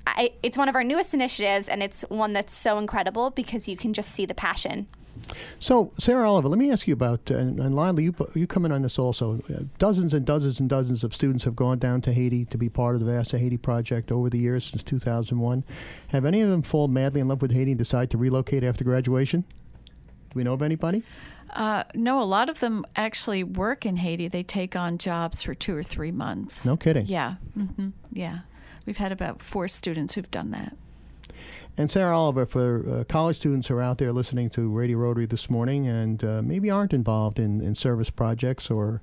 I, 0.06 0.34
it's 0.44 0.58
one 0.58 0.68
of 0.68 0.76
our 0.76 0.84
newest 0.84 1.14
initiatives 1.14 1.70
and 1.70 1.82
it's 1.82 2.04
one 2.10 2.34
that's 2.34 2.54
so 2.54 2.78
incredible 2.78 3.30
because 3.30 3.70
you 3.70 3.78
can 3.78 3.94
just 3.94 4.12
see 4.12 4.26
the 4.26 4.34
passion. 4.34 4.88
So, 5.60 5.94
Sarah 5.98 6.30
Oliver, 6.30 6.50
let 6.50 6.58
me 6.58 6.72
ask 6.72 6.88
you 6.88 6.94
about, 6.94 7.32
uh, 7.32 7.36
and, 7.36 7.60
and 7.60 7.76
Lila, 7.76 8.02
you, 8.02 8.14
you 8.36 8.48
come 8.48 8.66
in 8.66 8.72
on 8.72 8.82
this 8.82 9.00
also. 9.00 9.40
Uh, 9.50 9.64
dozens 9.80 10.14
and 10.14 10.26
dozens 10.26 10.60
and 10.60 10.70
dozens 10.70 11.04
of 11.04 11.14
students 11.14 11.44
have 11.46 11.56
gone 11.56 11.80
down 11.80 12.02
to 12.02 12.14
Haiti 12.14 12.46
to 12.46 12.58
be 12.58 12.70
part 12.70 12.96
of 12.96 13.02
the 13.02 13.12
Vassar 13.12 13.38
Haiti 13.38 13.58
Project 13.58 14.12
over 14.12 14.30
the 14.30 14.38
years 14.40 14.66
since 14.66 14.84
2001. 14.84 15.64
Have 16.08 16.26
any 16.26 16.42
of 16.42 16.50
them 16.50 16.62
fallen 16.62 16.94
madly 16.94 17.22
in 17.22 17.28
love 17.28 17.42
with 17.42 17.52
Haiti 17.52 17.72
and 17.72 17.78
decide 17.78 18.10
to 18.12 18.18
relocate 18.18 18.64
after 18.64 18.84
graduation? 18.84 19.42
Do 19.42 20.36
we 20.36 20.44
know 20.44 20.54
of 20.54 20.62
anybody? 20.62 21.04
Uh, 21.52 21.84
no, 21.94 22.20
a 22.20 22.24
lot 22.26 22.50
of 22.50 22.60
them 22.60 22.86
actually 22.96 23.44
work 23.44 23.86
in 23.86 23.98
Haiti. 23.98 24.28
They 24.28 24.44
take 24.44 24.76
on 24.76 24.98
jobs 24.98 25.44
for 25.44 25.54
two 25.54 25.76
or 25.76 25.84
three 25.84 26.12
months. 26.12 26.66
No 26.66 26.76
kidding. 26.76 27.06
Yeah, 27.06 27.36
hmm 27.54 27.90
yeah. 28.12 28.40
We've 28.86 28.98
had 28.98 29.12
about 29.12 29.42
four 29.42 29.68
students 29.68 30.16
who've 30.16 30.30
done 30.32 30.52
that. 30.52 30.76
And 31.76 31.90
Sarah 31.90 32.16
Oliver, 32.16 32.46
for 32.46 32.86
uh, 32.88 33.04
college 33.06 33.38
students 33.38 33.68
who 33.68 33.76
are 33.76 33.82
out 33.82 33.98
there 33.98 34.14
listening 34.14 34.50
to 34.52 34.70
Radio 34.70 35.00
Rotary 35.00 35.26
this 35.26 35.50
morning 35.50 35.88
and 35.88 36.24
uh, 36.24 36.42
maybe 36.44 36.70
aren't 36.70 36.94
involved 36.94 37.40
in, 37.40 37.62
in 37.62 37.74
service 37.74 38.12
projects 38.12 38.70
or 38.70 39.02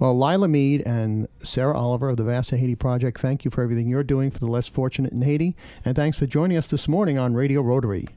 Well, 0.00 0.18
Lila 0.18 0.48
Mead 0.48 0.82
and 0.84 1.28
Sarah 1.44 1.78
Oliver 1.78 2.08
of 2.08 2.16
the 2.16 2.24
Vassar 2.24 2.56
Haiti 2.56 2.74
Project, 2.74 3.20
thank 3.20 3.44
you 3.44 3.52
for 3.52 3.62
everything 3.62 3.86
you're 3.86 4.02
doing 4.02 4.32
for 4.32 4.40
the 4.40 4.50
less 4.50 4.66
fortunate 4.66 5.12
in 5.12 5.22
Haiti. 5.22 5.54
And 5.84 5.94
thanks 5.94 6.18
for 6.18 6.26
joining 6.26 6.56
us 6.56 6.66
this 6.66 6.88
morning 6.88 7.16
on 7.16 7.34
Radio 7.34 7.62
Rotary. 7.62 8.08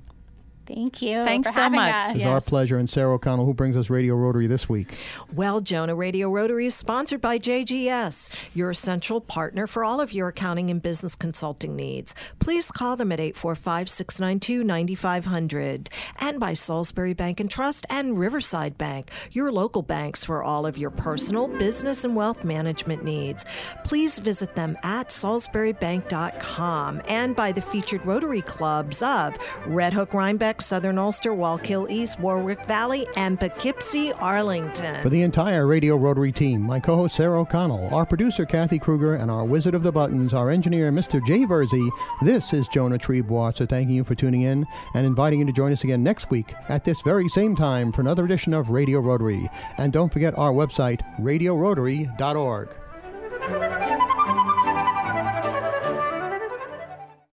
Thank 0.73 1.01
you. 1.01 1.25
Thanks 1.25 1.49
for 1.49 1.53
so 1.55 1.61
having 1.61 1.79
much. 1.79 1.93
us. 1.93 2.15
It's 2.15 2.25
our 2.25 2.39
pleasure. 2.39 2.77
And 2.77 2.89
Sarah 2.89 3.15
O'Connell, 3.15 3.45
who 3.45 3.53
brings 3.53 3.75
us 3.75 3.89
Radio 3.89 4.15
Rotary 4.15 4.47
this 4.47 4.69
week. 4.69 4.97
Well, 5.33 5.59
Jonah 5.59 5.95
Radio 5.95 6.29
Rotary 6.29 6.67
is 6.67 6.75
sponsored 6.75 7.19
by 7.19 7.39
JGS, 7.39 8.29
your 8.53 8.69
essential 8.69 9.19
partner 9.19 9.67
for 9.67 9.83
all 9.83 9.99
of 9.99 10.13
your 10.13 10.29
accounting 10.29 10.69
and 10.69 10.81
business 10.81 11.15
consulting 11.15 11.75
needs. 11.75 12.15
Please 12.39 12.71
call 12.71 12.95
them 12.95 13.11
at 13.11 13.19
845 13.19 13.89
692 13.89 14.63
9500. 14.63 15.89
And 16.19 16.39
by 16.39 16.53
Salisbury 16.53 17.13
Bank 17.13 17.41
and 17.41 17.49
Trust 17.49 17.85
and 17.89 18.17
Riverside 18.17 18.77
Bank, 18.77 19.11
your 19.31 19.51
local 19.51 19.81
banks 19.81 20.23
for 20.23 20.41
all 20.41 20.65
of 20.65 20.77
your 20.77 20.89
personal, 20.89 21.47
business, 21.47 22.05
and 22.05 22.15
wealth 22.15 22.45
management 22.45 23.03
needs. 23.03 23.45
Please 23.83 24.19
visit 24.19 24.55
them 24.55 24.77
at 24.83 25.09
salisburybank.com 25.09 27.01
and 27.07 27.35
by 27.35 27.51
the 27.51 27.61
featured 27.61 28.05
Rotary 28.05 28.41
clubs 28.41 29.01
of 29.01 29.35
Red 29.65 29.93
Hook, 29.93 30.13
Rhinebeck, 30.13 30.60
Southern 30.61 30.97
Ulster, 30.97 31.31
Wallkill 31.31 31.89
East, 31.89 32.19
Warwick 32.19 32.65
Valley, 32.65 33.07
and 33.15 33.39
Poughkeepsie, 33.39 34.13
Arlington. 34.13 35.01
For 35.01 35.09
the 35.09 35.23
entire 35.23 35.67
Radio 35.67 35.97
Rotary 35.97 36.31
team, 36.31 36.61
my 36.61 36.79
co 36.79 36.95
host 36.95 37.15
Sarah 37.15 37.41
O'Connell, 37.41 37.93
our 37.93 38.05
producer 38.05 38.45
Kathy 38.45 38.79
Kruger, 38.79 39.15
and 39.15 39.29
our 39.29 39.43
wizard 39.43 39.75
of 39.75 39.83
the 39.83 39.91
buttons, 39.91 40.33
our 40.33 40.49
engineer 40.49 40.91
Mr. 40.91 41.25
Jay 41.25 41.45
Verzi, 41.45 41.89
this 42.21 42.53
is 42.53 42.67
Jonah 42.69 42.97
Trebois. 42.97 43.55
So 43.55 43.65
thanking 43.65 43.95
you 43.95 44.03
for 44.03 44.15
tuning 44.15 44.41
in 44.41 44.65
and 44.93 45.05
inviting 45.05 45.39
you 45.39 45.45
to 45.45 45.51
join 45.51 45.71
us 45.71 45.83
again 45.83 46.03
next 46.03 46.29
week 46.29 46.53
at 46.69 46.85
this 46.85 47.01
very 47.01 47.27
same 47.27 47.55
time 47.55 47.91
for 47.91 48.01
another 48.01 48.25
edition 48.25 48.53
of 48.53 48.69
Radio 48.69 48.99
Rotary. 48.99 49.49
And 49.77 49.91
don't 49.91 50.13
forget 50.13 50.37
our 50.37 50.51
website, 50.51 51.01
radiorotary.org. 51.19 53.80